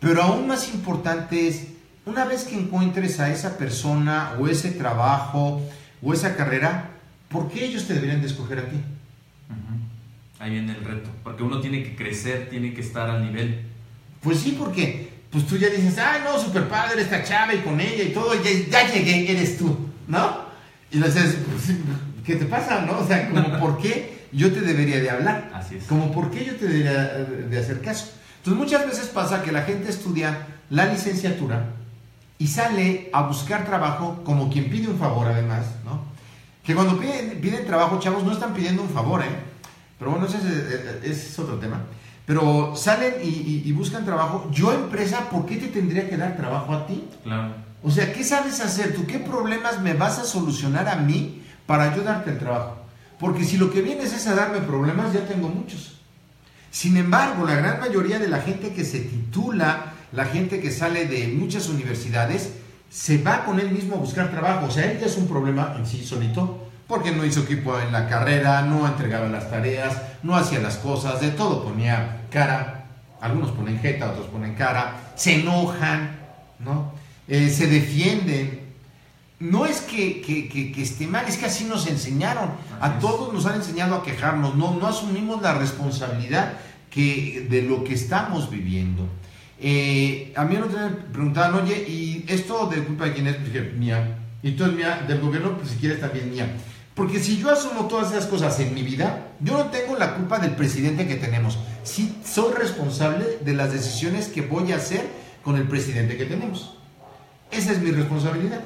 [0.00, 1.68] Pero aún más importante es,
[2.04, 5.62] una vez que encuentres a esa persona o ese trabajo
[6.02, 6.90] o esa carrera,
[7.28, 8.76] ¿por qué ellos te deberían de escoger a ti?
[10.38, 13.62] Ahí viene el reto, porque uno tiene que crecer, tiene que estar al nivel.
[14.26, 17.80] Pues sí, porque pues tú ya dices, ay, no, super padre esta chava y con
[17.80, 20.38] ella y todo, ya, ya llegué, eres tú, ¿no?
[20.90, 21.78] Y le dices, pues,
[22.24, 22.98] ¿qué te pasa, no?
[22.98, 25.52] O sea, como, ¿por qué yo te debería de hablar?
[25.54, 25.84] Así es.
[25.84, 28.08] Como, ¿por qué yo te debería eh, de hacer caso?
[28.38, 31.66] Entonces, muchas veces pasa que la gente estudia la licenciatura
[32.36, 36.00] y sale a buscar trabajo como quien pide un favor, además, ¿no?
[36.64, 39.28] Que cuando piden, piden trabajo, chavos, no están pidiendo un favor, ¿eh?
[40.00, 41.80] Pero bueno, ese es, eh, ese es otro tema.
[42.26, 44.48] Pero salen y, y- y buscan trabajo.
[44.52, 47.04] Yo, empresa, ¿por qué te tendría que dar trabajo a ti?
[47.22, 47.54] Claro.
[47.82, 48.94] O sea, ¿qué sabes hacer?
[48.94, 52.78] ¿Tú qué problemas me vas a solucionar a mí para ayudarte al trabajo?
[53.20, 56.00] Porque si lo que vienes es a darme problemas, ya tengo muchos.
[56.70, 61.06] Sin embargo, la gran mayoría de la gente que se titula, la gente que sale
[61.06, 62.54] de muchas universidades,
[62.90, 64.66] se va con él mismo a buscar trabajo.
[64.66, 67.92] O sea, él ya es un problema en sí solito, porque no hizo equipo en
[67.92, 72.84] la carrera, no entregaba las tareas, no hacía las cosas, de todo ponía cara.
[73.20, 76.10] Algunos ponen jeta, otros ponen cara, se enojan,
[76.58, 76.92] ¿no?
[77.28, 78.60] Eh, se defienden.
[79.40, 82.50] No es que, que- que- que esté mal, es que así nos enseñaron.
[82.80, 86.52] Así A todos nos han enseñado a quejarnos, no, no asumimos la responsabilidad
[86.90, 89.08] que, de lo que estamos viviendo.
[89.58, 93.36] Eh, a mí no me preguntaban, oye, ¿y esto de culpa de quién es?
[93.36, 94.18] Pues dije, mía.
[94.42, 96.46] Y tú es mía, del gobierno, pues si quieres también mía.
[96.96, 100.38] Porque si yo asumo todas esas cosas en mi vida, yo no tengo la culpa
[100.38, 101.58] del presidente que tenemos.
[101.82, 105.06] Sí soy responsable de las decisiones que voy a hacer
[105.44, 106.74] con el presidente que tenemos.
[107.50, 108.62] Esa es mi responsabilidad.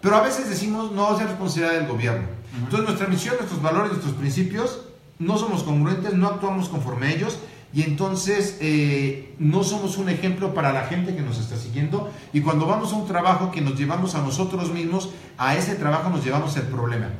[0.00, 2.26] Pero a veces decimos, no, es responsabilidad del gobierno.
[2.56, 4.80] Entonces nuestra misión, nuestros valores, nuestros principios,
[5.18, 7.38] no somos congruentes, no actuamos conforme a ellos
[7.74, 12.40] y entonces eh, no somos un ejemplo para la gente que nos está siguiendo y
[12.40, 16.24] cuando vamos a un trabajo que nos llevamos a nosotros mismos, a ese trabajo nos
[16.24, 17.10] llevamos el problema.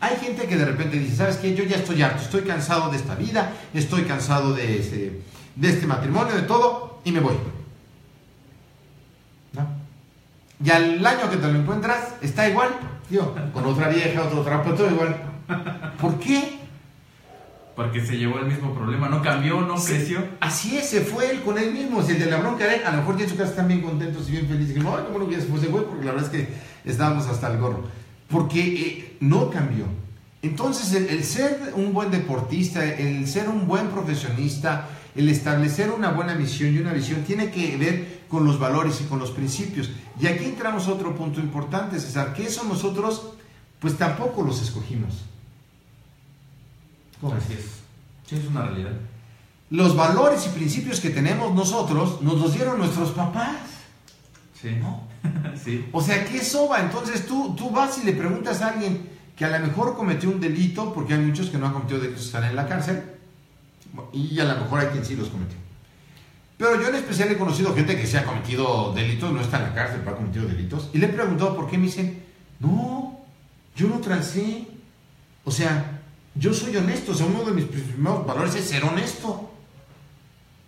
[0.00, 1.54] Hay gente que de repente dice, ¿sabes qué?
[1.54, 5.20] Yo ya estoy harto, estoy cansado de esta vida, estoy cansado de este,
[5.54, 7.34] de este matrimonio, de todo, y me voy.
[9.54, 9.66] ¿No?
[10.64, 12.70] Y al año que te lo encuentras, está igual,
[13.08, 15.16] tío, con otra vieja, otro trapo, todo igual.
[16.00, 16.58] ¿Por qué?
[17.74, 19.92] Porque se llevó el mismo problema, no cambió, no Sí.
[19.92, 20.24] creció.
[20.40, 22.02] Así es, se fue él con él mismo.
[22.02, 23.68] Si el de la bronca era él, a lo mejor ya en su casa están
[23.68, 24.74] bien contentos y bien felices.
[24.74, 26.48] Qué bueno que ya se fue porque la verdad es que
[26.90, 27.84] estábamos hasta el gorro.
[28.28, 29.84] Porque eh, no cambió.
[30.42, 36.10] Entonces, el, el ser un buen deportista, el ser un buen profesionista, el establecer una
[36.10, 39.90] buena misión y una visión, tiene que ver con los valores y con los principios.
[40.20, 43.32] Y aquí entramos a otro punto importante, César, que eso nosotros,
[43.80, 45.22] pues tampoco los escogimos.
[47.20, 47.34] ¿Cómo?
[47.34, 47.64] Así es.
[48.26, 48.92] Sí, es una realidad.
[49.70, 53.56] Los valores y principios que tenemos nosotros nos los dieron nuestros papás.
[54.60, 54.70] Sí.
[54.80, 55.05] ¿no?
[55.64, 55.86] sí.
[55.92, 56.80] O sea, ¿qué soba?
[56.80, 60.40] Entonces tú, tú vas y le preguntas a alguien que a lo mejor cometió un
[60.40, 63.02] delito, porque hay muchos que no han cometido delitos están en la cárcel,
[64.12, 65.58] y a lo mejor hay quien sí los cometió.
[66.56, 69.64] Pero yo en especial he conocido gente que se ha cometido delitos, no está en
[69.64, 72.22] la cárcel, pero ha cometido delitos, y le he preguntado por qué me dicen,
[72.60, 73.20] no,
[73.76, 74.66] yo no transé.
[75.44, 76.00] O sea,
[76.34, 79.50] yo soy honesto, o sea, uno de mis primeros valores es ser honesto.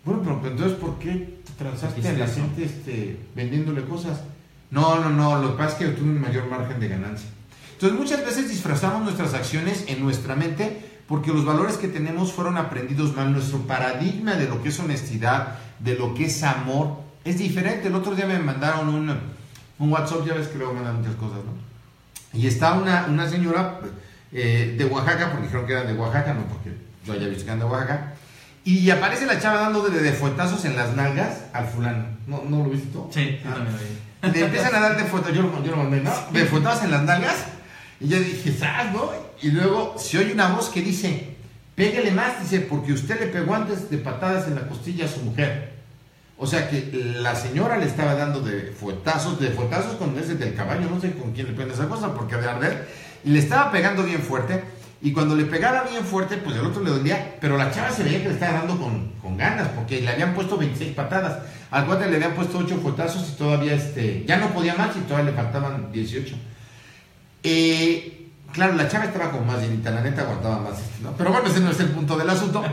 [0.05, 4.21] Bueno, pero entonces, ¿por qué transaste a la gente este, vendiéndole cosas?
[4.71, 7.27] No, no, no, lo que pasa es que yo tuve un mayor margen de ganancia.
[7.73, 12.57] Entonces, muchas veces disfrazamos nuestras acciones en nuestra mente porque los valores que tenemos fueron
[12.57, 13.31] aprendidos mal.
[13.31, 17.87] Nuestro paradigma de lo que es honestidad, de lo que es amor, es diferente.
[17.87, 19.09] El otro día me mandaron un,
[19.79, 22.37] un WhatsApp, ya ves que luego mandan muchas cosas, ¿no?
[22.39, 23.79] Y está una, una señora
[24.31, 26.71] eh, de Oaxaca, porque dijeron que eran de Oaxaca, no porque
[27.05, 28.13] yo haya visto que eran de Oaxaca.
[28.65, 32.05] Y aparece la chava dándole de fuetazos en las nalgas al fulano.
[32.27, 33.09] ¿No, no lo viste tú?
[33.11, 33.53] Sí, yo Ah.
[33.55, 33.85] también lo vi.
[34.33, 36.11] Le empiezan a dar de fuetazos, yo lo, yo lo mandé, ¿no?
[36.31, 37.45] De fuetazos en las nalgas.
[37.99, 39.11] Y yo dije, ¿sabes, no?
[39.41, 41.35] Y luego se oye una voz que dice,
[41.75, 45.21] pégale más, dice, porque usted le pegó antes de patadas en la costilla a su
[45.21, 45.73] mujer.
[46.37, 50.55] O sea que la señora le estaba dando de fuetazos, de fuetazos con ese del
[50.55, 52.87] caballo, no sé con quién le pone esa cosa, porque de arder.
[53.25, 54.63] Y le estaba pegando bien fuerte.
[55.01, 57.37] Y cuando le pegaba bien fuerte, pues el otro le dolía.
[57.39, 60.33] Pero la chava se veía que le estaba dando con, con ganas, porque le habían
[60.33, 61.39] puesto 26 patadas.
[61.71, 65.01] Al cuate le habían puesto 8 fuetazos y todavía este, ya no podía más y
[65.01, 66.35] todavía le faltaban 18.
[67.43, 70.79] Eh, claro, la chava estaba como más llenita, la neta aguantaba más.
[70.79, 71.13] este, ¿no?
[71.13, 72.63] Pero bueno, ese no es el punto del asunto.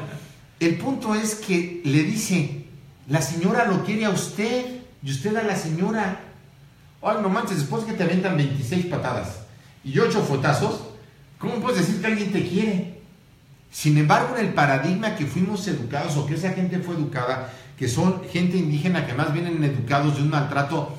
[0.59, 2.65] El punto es que le dice,
[3.09, 6.21] la señora lo quiere a usted y usted a la señora.
[7.03, 9.43] Ay, no manches, después que te aventan 26 patadas
[9.85, 10.81] y 8 fotazos,
[11.39, 13.01] ¿cómo puedes decir que alguien te quiere?
[13.71, 17.89] Sin embargo, en el paradigma que fuimos educados o que esa gente fue educada, que
[17.89, 20.97] son gente indígena que más vienen educados de un maltrato,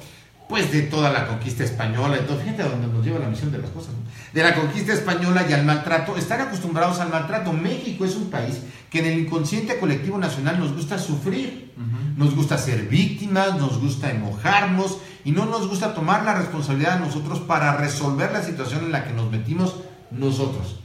[0.48, 3.58] pues de toda la conquista española, entonces fíjate a dónde nos lleva la misión de
[3.58, 4.08] las cosas, ¿no?
[4.34, 7.52] de la conquista española y al maltrato, están acostumbrados al maltrato.
[7.52, 11.74] México es un país que en el inconsciente colectivo nacional nos gusta sufrir,
[12.16, 17.06] nos gusta ser víctimas, nos gusta enojarnos y no nos gusta tomar la responsabilidad de
[17.06, 19.76] nosotros para resolver la situación en la que nos metimos
[20.12, 20.80] nosotros.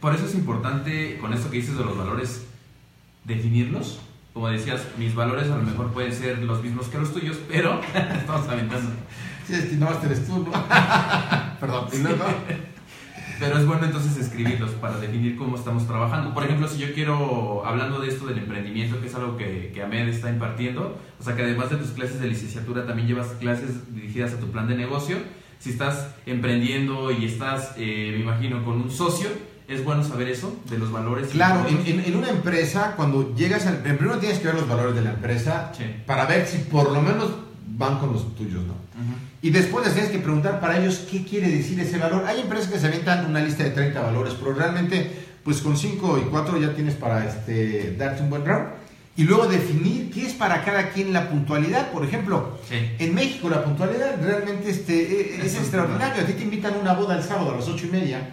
[0.00, 2.46] Por eso es importante, con esto que dices de los valores,
[3.24, 4.00] definirlos.
[4.32, 7.80] Como decías, mis valores a lo mejor pueden ser los mismos que los tuyos, pero
[7.94, 8.90] estamos aventando.
[9.46, 10.52] Sí, es que no eres tú, ¿no?
[11.60, 11.88] Perdón.
[11.92, 12.24] Y luego,
[13.38, 16.32] Pero es bueno entonces escribirlos para definir cómo estamos trabajando.
[16.32, 19.82] Por ejemplo, si yo quiero, hablando de esto del emprendimiento, que es algo que, que
[19.82, 23.92] Ahmed está impartiendo, o sea que además de tus clases de licenciatura también llevas clases
[23.94, 25.18] dirigidas a tu plan de negocio.
[25.60, 29.28] Si estás emprendiendo y estás, eh, me imagino, con un socio,
[29.68, 31.28] es bueno saber eso, de los valores.
[31.28, 31.86] Claro, en, valores.
[31.94, 33.76] en- en una empresa, cuando llegas al...
[33.76, 35.84] Primero tienes que ver los valores de la empresa Sí.
[36.06, 37.30] para ver si por lo menos
[37.76, 38.74] van con los tuyos, ¿no?
[39.42, 42.24] Y después les tienes que preguntar para ellos qué quiere decir ese valor.
[42.26, 45.10] Hay empresas que se aventan una lista de 30 valores, pero realmente,
[45.44, 48.66] pues con 5 y 4 ya tienes para este, darte un buen round.
[49.20, 51.92] Y luego definir qué es para cada quien la puntualidad.
[51.92, 52.76] Por ejemplo, Sí.
[52.98, 56.22] en México la puntualidad realmente este, e- es, Es extraordinario.
[56.22, 58.30] A ti te invitan a una boda el sábado a las 8 y media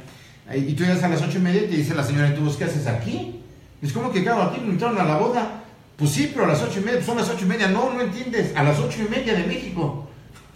[0.55, 2.55] y tú llegas a las 8 y media y te dice la señora, ¿y tú
[2.57, 3.41] qué haces aquí?
[3.81, 5.61] Es como que, claro, aquí me invitaron a la boda.
[5.97, 7.67] Pues sí, pero a las 8 y media, pues son las 8 y media.
[7.67, 8.55] No, no entiendes.
[8.55, 10.06] A las 8 y media de México.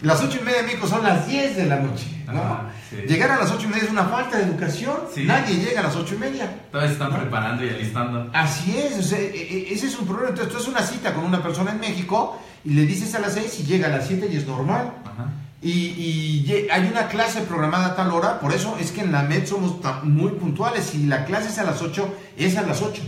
[0.01, 2.07] Las 8 y media México son las 10 de la noche.
[2.25, 2.39] ¿no?
[2.41, 2.95] Ajá, sí.
[3.07, 4.95] Llegar a las 8 y media es una falta de educación.
[5.13, 5.23] Sí.
[5.25, 6.49] Nadie llega a las 8 y media.
[6.71, 7.19] Todavía se están ¿No?
[7.19, 8.29] preparando y alistando.
[8.33, 10.29] Así es, o sea, e- e- ese es un problema.
[10.29, 13.33] Entonces, tú haces una cita con una persona en México y le dices a las
[13.33, 14.93] 6 y llega a las 7 y es normal.
[15.05, 15.27] Ajá.
[15.61, 19.21] Y, y hay una clase programada a tal hora, por eso es que en la
[19.21, 20.85] MED somos muy puntuales.
[20.85, 23.03] Si la clase es a las 8, es a las 8.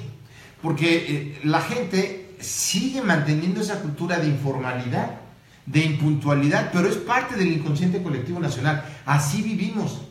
[0.62, 5.22] Porque eh, la gente sigue manteniendo esa cultura de informalidad,
[5.65, 8.84] de impuntualidad, pero es parte del inconsciente colectivo nacional.
[9.06, 10.02] Así vivimos.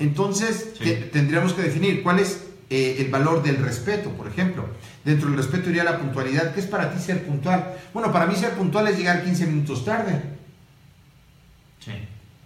[0.00, 0.84] Entonces, Sí.
[0.84, 4.64] te- tendríamos que definir cuál es eh, el valor del respeto, por ejemplo.
[5.04, 6.54] Dentro del respeto iría la puntualidad.
[6.54, 7.74] ¿Qué es para ti ser puntual?
[7.92, 10.22] Bueno, para mí ser puntual es llegar 15 minutos tarde.
[11.80, 11.92] Sí.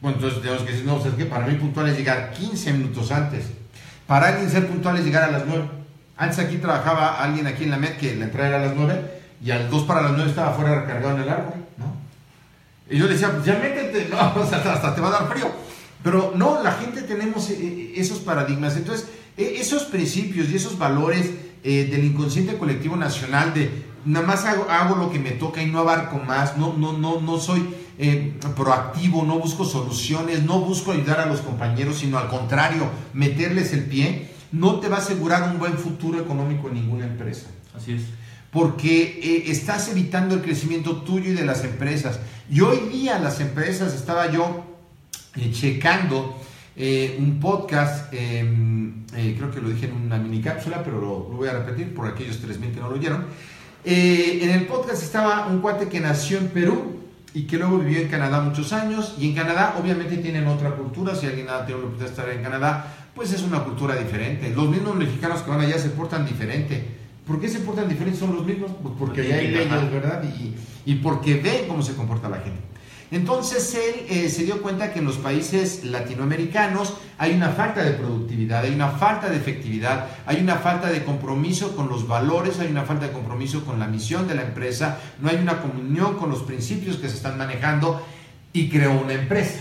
[0.00, 1.26] Bueno, entonces tenemos que decir, no, ¿sabes qué?
[1.26, 3.46] Para mí puntual es llegar 15 minutos antes.
[4.06, 5.64] Para alguien ser puntual es llegar a las 9.
[6.16, 9.00] Antes aquí trabajaba alguien aquí en la MED que la entrada era a las 9
[9.44, 11.95] y al 2 para las 9 estaba fuera recargado en el árbol, ¿no?
[12.90, 15.50] Y yo le decía, pues ya métete, no, hasta te va a dar frío.
[16.02, 18.76] Pero no, la gente tenemos eh, eh, esos paradigmas.
[18.76, 21.30] Entonces, eh, esos principios y esos valores
[21.64, 23.70] eh, del inconsciente colectivo nacional de
[24.04, 27.20] nada más hago, hago lo que me toca y no abarco más, no, no, no,
[27.20, 27.66] no soy
[27.98, 33.72] eh, proactivo, no busco soluciones, no busco ayudar a los compañeros, sino al contrario, meterles
[33.72, 37.94] el pie, no te va a asegurar un buen futuro económico en ninguna empresa Así
[37.94, 38.02] es.
[38.52, 42.20] porque eh, estás evitando el crecimiento tuyo y de las empresas.
[42.50, 44.64] Y hoy día las empresas, estaba yo
[45.36, 46.36] eh, checando
[46.78, 48.44] eh, un podcast, eh,
[49.16, 51.94] eh, creo que lo dije en una mini cápsula, pero lo, lo voy a repetir
[51.94, 53.24] por aquellos 3.000 que no lo oyeron.
[53.82, 57.00] En el podcast estaba un cuate que nació en Perú
[57.32, 59.14] y que luego vivió en Canadá muchos años.
[59.18, 61.14] Y en Canadá obviamente tienen otra cultura.
[61.14, 64.50] Si alguien ha tenido la oportunidad de estar en Canadá, pues es una cultura diferente.
[64.50, 66.84] Los mismos mexicanos que van allá se portan diferente.
[67.26, 68.18] ¿Por qué se portan diferentes?
[68.18, 68.72] Son los mismos.
[68.82, 70.22] Pues porque allá hay leyes, ¿verdad?
[70.24, 70.54] Y,
[70.86, 72.60] y porque ven cómo se comporta la gente.
[73.10, 77.92] Entonces él eh, se dio cuenta que en los países latinoamericanos hay una falta de
[77.92, 82.68] productividad, hay una falta de efectividad, hay una falta de compromiso con los valores, hay
[82.68, 86.30] una falta de compromiso con la misión de la empresa, no hay una comunión con
[86.30, 88.02] los principios que se están manejando
[88.52, 89.60] y creó una empresa.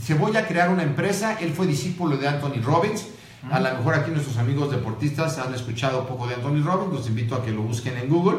[0.00, 3.04] Se voy a crear una empresa, él fue discípulo de Anthony Robbins,
[3.50, 7.08] a lo mejor aquí nuestros amigos deportistas han escuchado un poco de Anthony Robbins, los
[7.08, 8.38] invito a que lo busquen en Google.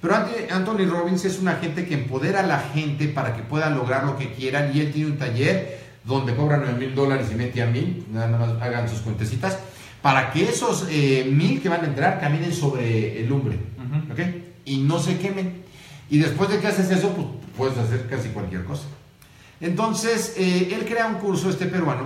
[0.00, 0.14] Pero
[0.50, 4.16] Anthony Robbins es una gente que empodera a la gente para que puedan lograr lo
[4.16, 7.66] que quieran y él tiene un taller donde cobra 9 mil dólares y mete a
[7.66, 9.58] mil, nada más hagan sus cuentecitas,
[10.00, 14.12] para que esos eh, mil que van a entrar caminen sobre el lumbre, Ujú.
[14.12, 14.20] ¿ok?
[14.64, 15.64] Y no se quemen.
[16.08, 18.84] Y después de que haces eso, pues puedes hacer casi cualquier cosa.
[19.60, 22.04] Entonces, eh, él crea un curso, este peruano,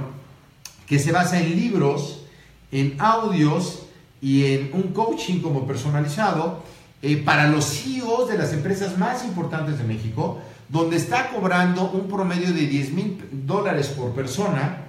[0.87, 2.24] que se basa en libros,
[2.72, 3.85] en audios
[4.20, 6.62] y en un coaching como personalizado
[7.02, 12.08] eh, para los CEOs de las empresas más importantes de México, donde está cobrando un
[12.08, 14.86] promedio de 10 mil dólares por persona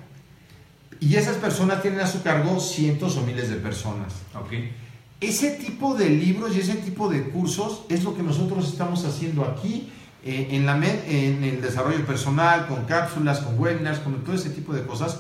[1.00, 4.14] y esas personas tienen a su cargo cientos o miles de personas.
[4.36, 4.54] Ok.
[5.20, 9.44] Ese tipo de libros y ese tipo de cursos es lo que nosotros estamos haciendo
[9.44, 9.90] aquí
[10.24, 14.52] eh, en la MED, en el desarrollo personal, con cápsulas, con webinars, con todo ese
[14.52, 15.20] tipo de cosas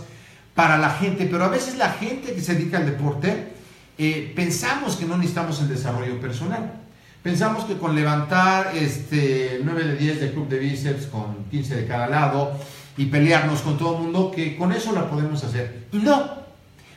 [0.54, 1.26] para la gente.
[1.26, 3.54] Pero a veces la gente que se dedica al deporte
[3.98, 6.83] eh, pensamos que no necesitamos el desarrollo personal.
[7.24, 11.88] Pensamos que con levantar este 9 de 10 de club de bíceps con 15 de
[11.88, 12.52] cada lado
[12.98, 15.88] y pelearnos con todo el mundo, que con eso la podemos hacer.
[15.94, 16.32] Y no,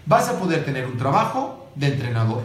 [0.05, 2.43] vas a poder tener un trabajo de entrenador.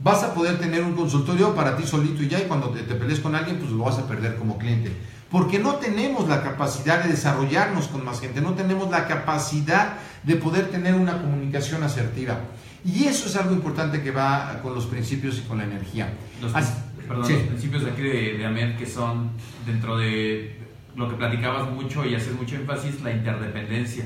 [0.00, 2.96] Vas a poder tener un consultorio para ti solito y ya, y cuando te, te
[2.96, 4.90] pelees con alguien, pues lo vas a perder como cliente.
[5.30, 10.34] Porque no tenemos la capacidad de desarrollarnos con más gente, no tenemos la capacidad de
[10.34, 12.40] poder tener una comunicación asertiva.
[12.84, 16.12] Y eso es algo importante que va con los principios y con la energía.
[16.40, 16.74] Los, Así-
[17.06, 17.32] perdón, sí.
[17.34, 19.30] los principios de aquí de, de AMED que son
[19.66, 20.58] dentro de
[20.96, 24.04] lo que platicabas mucho y haces mucho énfasis, la interdependencia,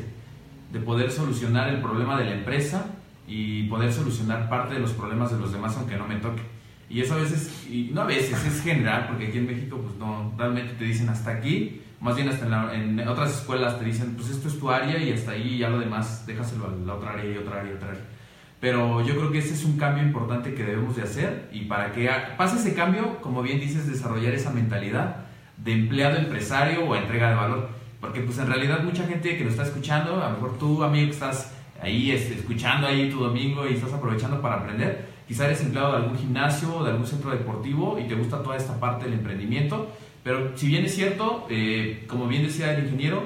[0.72, 2.84] de poder solucionar el problema de la empresa
[3.26, 6.42] y poder solucionar parte de los problemas de los demás aunque no me toque.
[6.88, 9.96] Y eso a veces, y no a veces, es general, porque aquí en México pues
[9.96, 13.84] no, realmente te dicen hasta aquí, más bien hasta en, la- en otras escuelas te
[13.86, 16.94] dicen pues esto es tu área y hasta ahí ya lo demás déjaselo a la
[16.94, 18.02] otra área y otra área y otra área.
[18.60, 21.92] Pero yo creo que ese es un cambio importante que debemos de hacer y para
[21.92, 25.26] que pase ese cambio, como bien dices, desarrollar esa mentalidad
[25.58, 27.68] de empleado empresario o entrega de valor.
[28.00, 31.06] Porque pues en realidad mucha gente que lo está escuchando, a lo mejor tú, amigo,
[31.06, 31.52] que estás
[31.82, 35.96] ahí este, escuchando ahí tu domingo y estás aprovechando para aprender, quizá eres empleado de
[35.98, 39.90] algún gimnasio o de algún centro deportivo y te gusta toda esta parte del emprendimiento,
[40.22, 43.22] pero si bien es cierto, eh, como bien decía el ingeniero,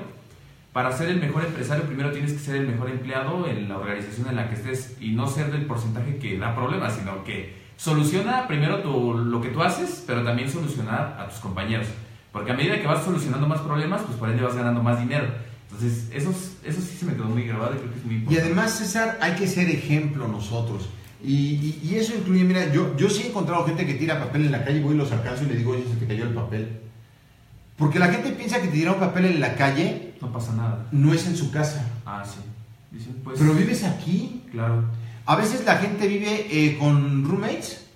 [0.73, 4.29] para ser el mejor empresario primero tienes que ser el mejor empleado en la organización
[4.29, 8.47] en la que estés y no ser del porcentaje que da problemas, sino que soluciona
[8.47, 11.87] primero tu, lo que tú haces, pero también solucionar a tus compañeros.
[12.33, 15.27] Porque a medida que vas solucionando más problemas, pues por ende vas ganando más dinero.
[15.73, 16.31] Entonces, eso,
[16.65, 18.47] eso sí se me quedó muy grabado y creo que es muy Y importante.
[18.47, 20.89] además, César, hay que ser ejemplo nosotros.
[21.23, 24.47] Y, y- y eso incluye, mira, yo, yo sí he encontrado gente que tira papel
[24.47, 26.35] en la calle, voy y los alcanzo y le digo, oye, se te cayó el
[26.35, 26.69] papel.
[27.77, 30.87] Porque la gente piensa que te tira un papel en la calle, No pasa nada.
[30.93, 31.85] no es en su casa.
[32.05, 32.41] Ah, sí.
[33.25, 34.43] Pues, Pero vives aquí.
[34.51, 34.85] Claro.
[35.27, 37.87] A veces la gente vive eh, con roommates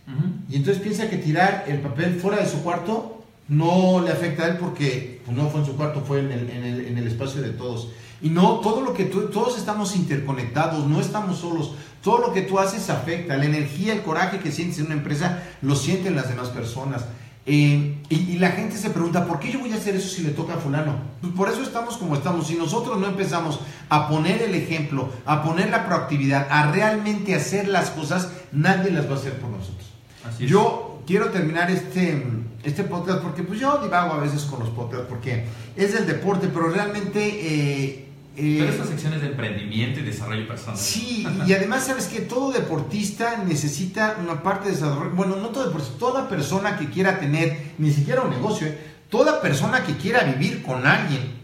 [0.51, 4.49] y entonces piensa que tirar el papel fuera de su cuarto no le afecta a
[4.49, 7.07] él porque pues, no fue en su cuarto, fue en el, en el- en el
[7.09, 7.89] espacio de todos.
[8.23, 11.75] Y no, todo lo que tú, todos estamos interconectados, no estamos solos.
[12.03, 13.37] Todo lo que tú haces afecta.
[13.37, 17.05] La energía, el coraje que sientes en una empresa, lo sienten las demás personas.
[17.47, 20.23] Eh, y, y la gente se pregunta, ¿por qué yo voy a hacer eso si
[20.23, 20.97] le toca a fulano?
[21.21, 22.47] Pues por eso estamos como estamos.
[22.47, 27.69] Si nosotros no empezamos a poner el ejemplo, a poner la proactividad, a realmente hacer
[27.69, 29.87] las cosas, nadie las va a hacer por nosotros.
[30.27, 30.47] Así.
[30.47, 32.27] Yo quiero terminar este,
[32.63, 35.45] este podcast porque pues yo divago a veces con los podcasts porque
[35.77, 37.21] es del deporte, pero realmente...
[37.29, 38.01] eh,
[38.37, 40.77] eh, Pero esta sección es de emprendimiento y desarrollo personal.
[40.77, 45.11] Sí, y además sabes que todo deportista necesita una parte de desarrollo.
[45.15, 48.79] Bueno, no todo deportista, toda persona que quiera tener, ni siquiera un negocio, ¿eh?
[49.09, 51.35] toda persona que quiera vivir con alguien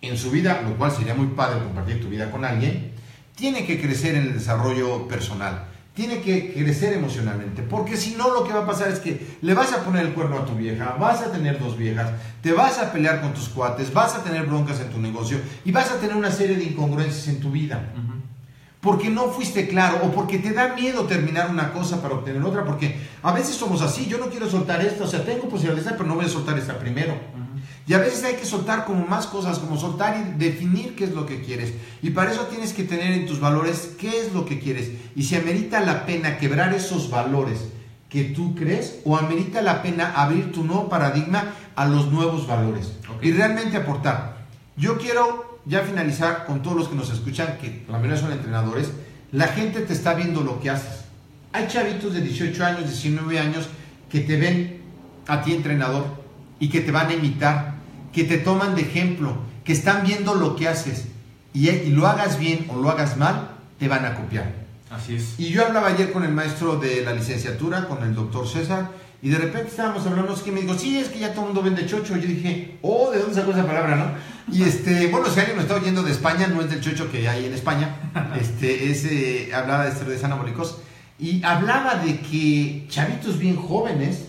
[0.00, 2.92] en su vida, lo cual sería muy padre compartir tu vida con alguien,
[3.34, 5.64] tiene que crecer en el desarrollo personal,
[5.98, 9.52] tiene que crecer emocionalmente, porque si no lo que va a pasar es que le
[9.52, 12.78] vas a poner el cuerno a tu vieja, vas a tener dos viejas, te vas
[12.78, 15.96] a pelear con tus cuates, vas a tener broncas en tu negocio y vas a
[15.98, 17.92] tener una serie de incongruencias en tu vida
[18.80, 22.64] porque no fuiste claro o porque te da miedo terminar una cosa para obtener otra,
[22.64, 26.08] porque a veces somos así, yo no quiero soltar esta, o sea, tengo posibilidades, pero
[26.08, 27.14] no voy a soltar esta primero.
[27.88, 31.14] Y a veces hay que soltar como más cosas, como soltar y definir qué es
[31.14, 31.72] lo que quieres.
[32.02, 34.90] Y para eso tienes que tener en tus valores qué es lo que quieres.
[35.16, 37.70] Y si amerita la pena quebrar esos valores
[38.10, 42.92] que tú crees o amerita la pena abrir tu nuevo paradigma a los nuevos valores.
[43.22, 44.46] Y realmente aportar.
[44.76, 48.90] Yo quiero ya finalizar con todos los que nos escuchan, que la mayoría son entrenadores.
[49.32, 51.04] La gente te está viendo lo que haces.
[51.54, 53.66] Hay chavitos de 18 años, 19 años
[54.10, 54.82] que te ven
[55.26, 56.04] a ti entrenador
[56.60, 57.77] y que te van a imitar,
[58.18, 61.04] que te toman de ejemplo, que están viendo lo que haces
[61.54, 64.52] y, y lo hagas bien o lo hagas mal, te van a copiar.
[64.90, 65.38] Así es.
[65.38, 68.90] Y yo hablaba ayer con el maestro de la licenciatura, con el doctor César,
[69.22, 71.46] y de repente estábamos hablando, es que me dijo, sí, es que ya todo el
[71.52, 72.16] mundo vende chocho.
[72.16, 74.52] Y yo dije, oh, ¿de dónde sacó esa palabra, no?
[74.52, 77.28] Y este, bueno, si alguien me está oyendo de España, no es del chocho que
[77.28, 77.96] hay en España,
[78.40, 80.78] este, es, eh, hablaba de esteroides anabólicos,
[81.20, 84.24] y hablaba de que chavitos bien jóvenes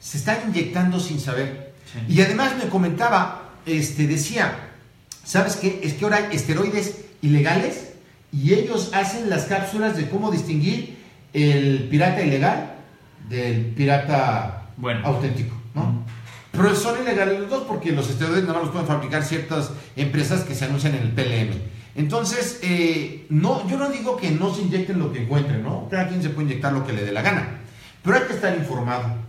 [0.00, 1.69] se están inyectando sin saber.
[1.92, 2.14] Sí.
[2.14, 4.70] Y además me comentaba, este, decía,
[5.24, 5.80] ¿sabes qué?
[5.82, 7.92] Es que ahora hay esteroides ilegales
[8.32, 10.98] y ellos hacen las cápsulas de cómo distinguir
[11.32, 12.74] el pirata ilegal
[13.28, 15.06] del pirata Bueno.
[15.06, 16.04] auténtico, ¿no?
[16.52, 20.42] Pero son ilegales los dos porque los esteroides nada más los pueden fabricar ciertas empresas
[20.42, 21.54] que se anuncian en el PLM.
[21.94, 25.88] Entonces, eh, no, yo no digo que no se inyecten lo que encuentren, ¿no?
[25.90, 27.60] Cada quien se puede inyectar lo que le dé la gana.
[28.02, 29.19] Pero hay que estar informado.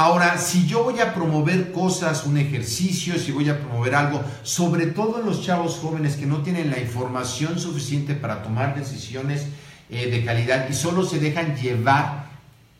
[0.00, 4.86] Ahora, si yo voy a promover cosas, un ejercicio, si voy a promover algo, sobre
[4.86, 9.48] todo en los chavos jóvenes que no tienen la información suficiente para tomar decisiones
[9.90, 12.26] eh, de calidad y solo se dejan llevar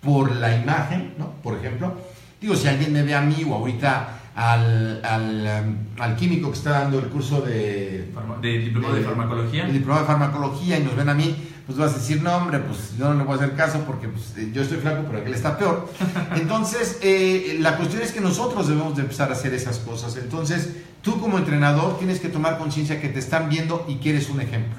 [0.00, 1.32] por la imagen, ¿no?
[1.42, 1.96] Por ejemplo,
[2.40, 6.56] digo, si alguien me ve a mí o ahorita al, al, um, al químico que
[6.56, 9.66] está dando el curso de, de diplomado de farmacología.
[9.66, 11.34] el diplomado de farmacología y nos ven a mí,
[11.68, 14.08] pues vas a decir, no, hombre, pues yo no le voy a hacer caso porque
[14.08, 15.92] pues, eh, yo estoy flaco, pero aquel está peor.
[16.34, 20.16] Entonces, eh, la cuestión es que nosotros debemos de empezar a hacer esas cosas.
[20.16, 20.70] Entonces,
[21.02, 24.40] tú como entrenador tienes que tomar conciencia que te están viendo y que eres un
[24.40, 24.78] ejemplo.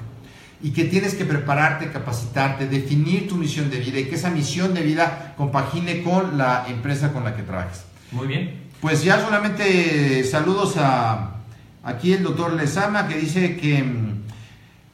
[0.60, 4.74] Y que tienes que prepararte, capacitarte, definir tu misión de vida y que esa misión
[4.74, 7.84] de vida compagine con la empresa con la que trabajes.
[8.10, 8.64] Muy bien.
[8.80, 11.36] Pues ya solamente saludos a
[11.84, 14.09] aquí el doctor Lezama que dice que mm,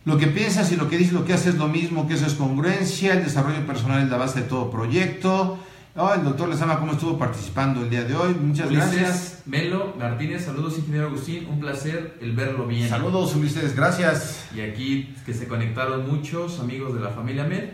[0.06, 2.26] lo que piensas y lo que dices, lo que haces es lo mismo, que eso
[2.26, 5.58] es congruencia, el desarrollo personal es la base de todo proyecto.
[5.96, 8.32] Oh, el doctor Lezama, ¿cómo estuvo participando el día de hoy?
[8.34, 9.42] Muchas Ulises gracias.
[9.46, 12.88] Melo Martínez, saludos ingeniero Agustín, un placer el verlo bien.
[12.88, 14.46] Saludos, Ulises, gracias.
[14.54, 17.64] Y aquí que se conectaron muchos amigos de la familia Med.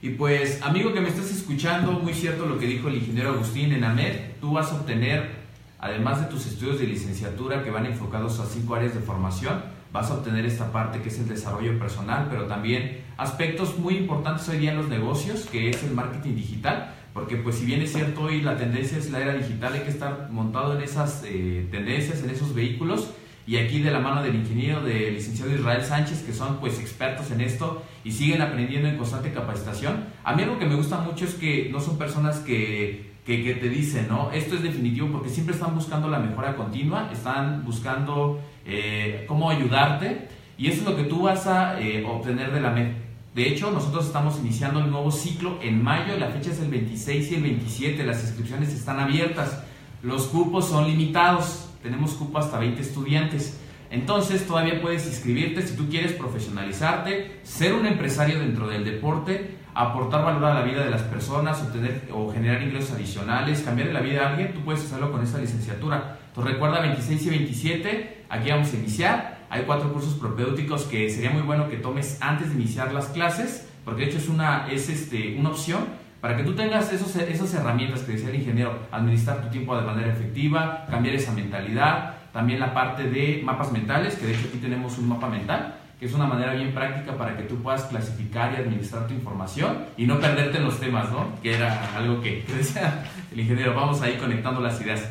[0.00, 3.72] Y pues, amigo que me estás escuchando, muy cierto lo que dijo el ingeniero Agustín
[3.72, 5.32] en AMED, tú vas a obtener
[5.78, 10.10] además de tus estudios de licenciatura que van enfocados a cinco áreas de formación, vas
[10.10, 14.58] a obtener esta parte que es el desarrollo personal, pero también aspectos muy importantes hoy
[14.58, 18.22] día en los negocios, que es el marketing digital, porque pues si bien es cierto
[18.22, 22.24] hoy la tendencia es la era digital, hay que estar montado en esas eh, tendencias,
[22.24, 23.10] en esos vehículos,
[23.46, 27.30] y aquí de la mano del ingeniero, del licenciado Israel Sánchez, que son pues expertos
[27.30, 30.06] en esto y siguen aprendiendo en constante capacitación.
[30.24, 33.68] A mí algo que me gusta mucho es que no son personas que, que, te
[33.68, 34.32] dicen, ¿no?
[34.32, 40.28] Esto es definitivo porque siempre están buscando la mejora continua, están buscando eh, cómo ayudarte
[40.56, 42.92] y eso es lo que tú vas a eh, obtener de la MED.
[43.34, 47.32] De hecho, nosotros estamos iniciando el nuevo ciclo en mayo, la fecha es el 26
[47.32, 49.64] y el 27, las inscripciones están abiertas,
[50.02, 53.60] los cupos son limitados, tenemos cupo hasta 20 estudiantes.
[53.90, 60.24] Entonces todavía puedes inscribirte si tú quieres profesionalizarte, ser un empresario dentro del deporte, aportar
[60.24, 64.20] valor a la vida de las personas, obtener o generar ingresos adicionales, cambiar la vida
[64.20, 66.18] de alguien, tú puedes hacerlo con esta licenciatura.
[66.34, 69.38] Entonces recuerda 26 y 27, aquí vamos a iniciar.
[69.50, 73.68] Hay cuatro cursos propéuticos que sería muy bueno que tomes antes de iniciar las clases,
[73.84, 75.84] porque de hecho es una, es este, una opción
[76.20, 79.82] para que tú tengas esos, esas herramientas que decía el ingeniero, administrar tu tiempo de
[79.82, 84.58] manera efectiva, cambiar esa mentalidad, también la parte de mapas mentales, que de hecho aquí
[84.58, 88.52] tenemos un mapa mental, que es una manera bien práctica para que tú puedas clasificar
[88.52, 91.28] y administrar tu información y no perderte en los temas, ¿no?
[91.40, 95.08] Que era algo que, decía el ingeniero, vamos ahí conectando las ideas.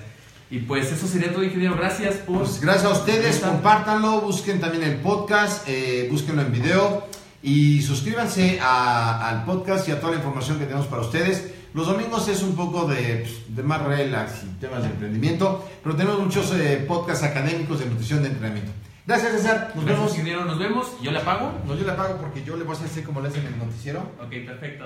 [0.53, 1.75] Y pues eso sería todo, ingeniero.
[1.75, 2.41] Gracias por...
[2.41, 7.07] Pues gracias a ustedes, compártanlo, busquen también el podcast, eh, búsquenlo en video.
[7.41, 11.51] Y suscríbanse al podcast y a toda la información que tenemos para ustedes.
[11.73, 15.95] Los domingos es un poco de, pues, de más relax y temas de emprendimiento, pero
[15.95, 18.71] tenemos muchos eh, podcasts académicos de nutrición de entrenamiento.
[19.07, 19.71] Gracias, César.
[19.73, 20.11] Nos vemos.
[20.11, 20.91] Ingeniero, nos vemos.
[21.01, 21.51] ¿Yo le apago?
[21.65, 23.57] No, yo le apago porque yo le voy a hacer como le hacen en el
[23.57, 24.01] noticiero.
[24.21, 24.85] Ok, perfecto.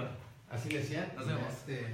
[0.49, 1.11] Así le decía.
[1.17, 1.43] Nos vemos.
[1.49, 1.93] Este...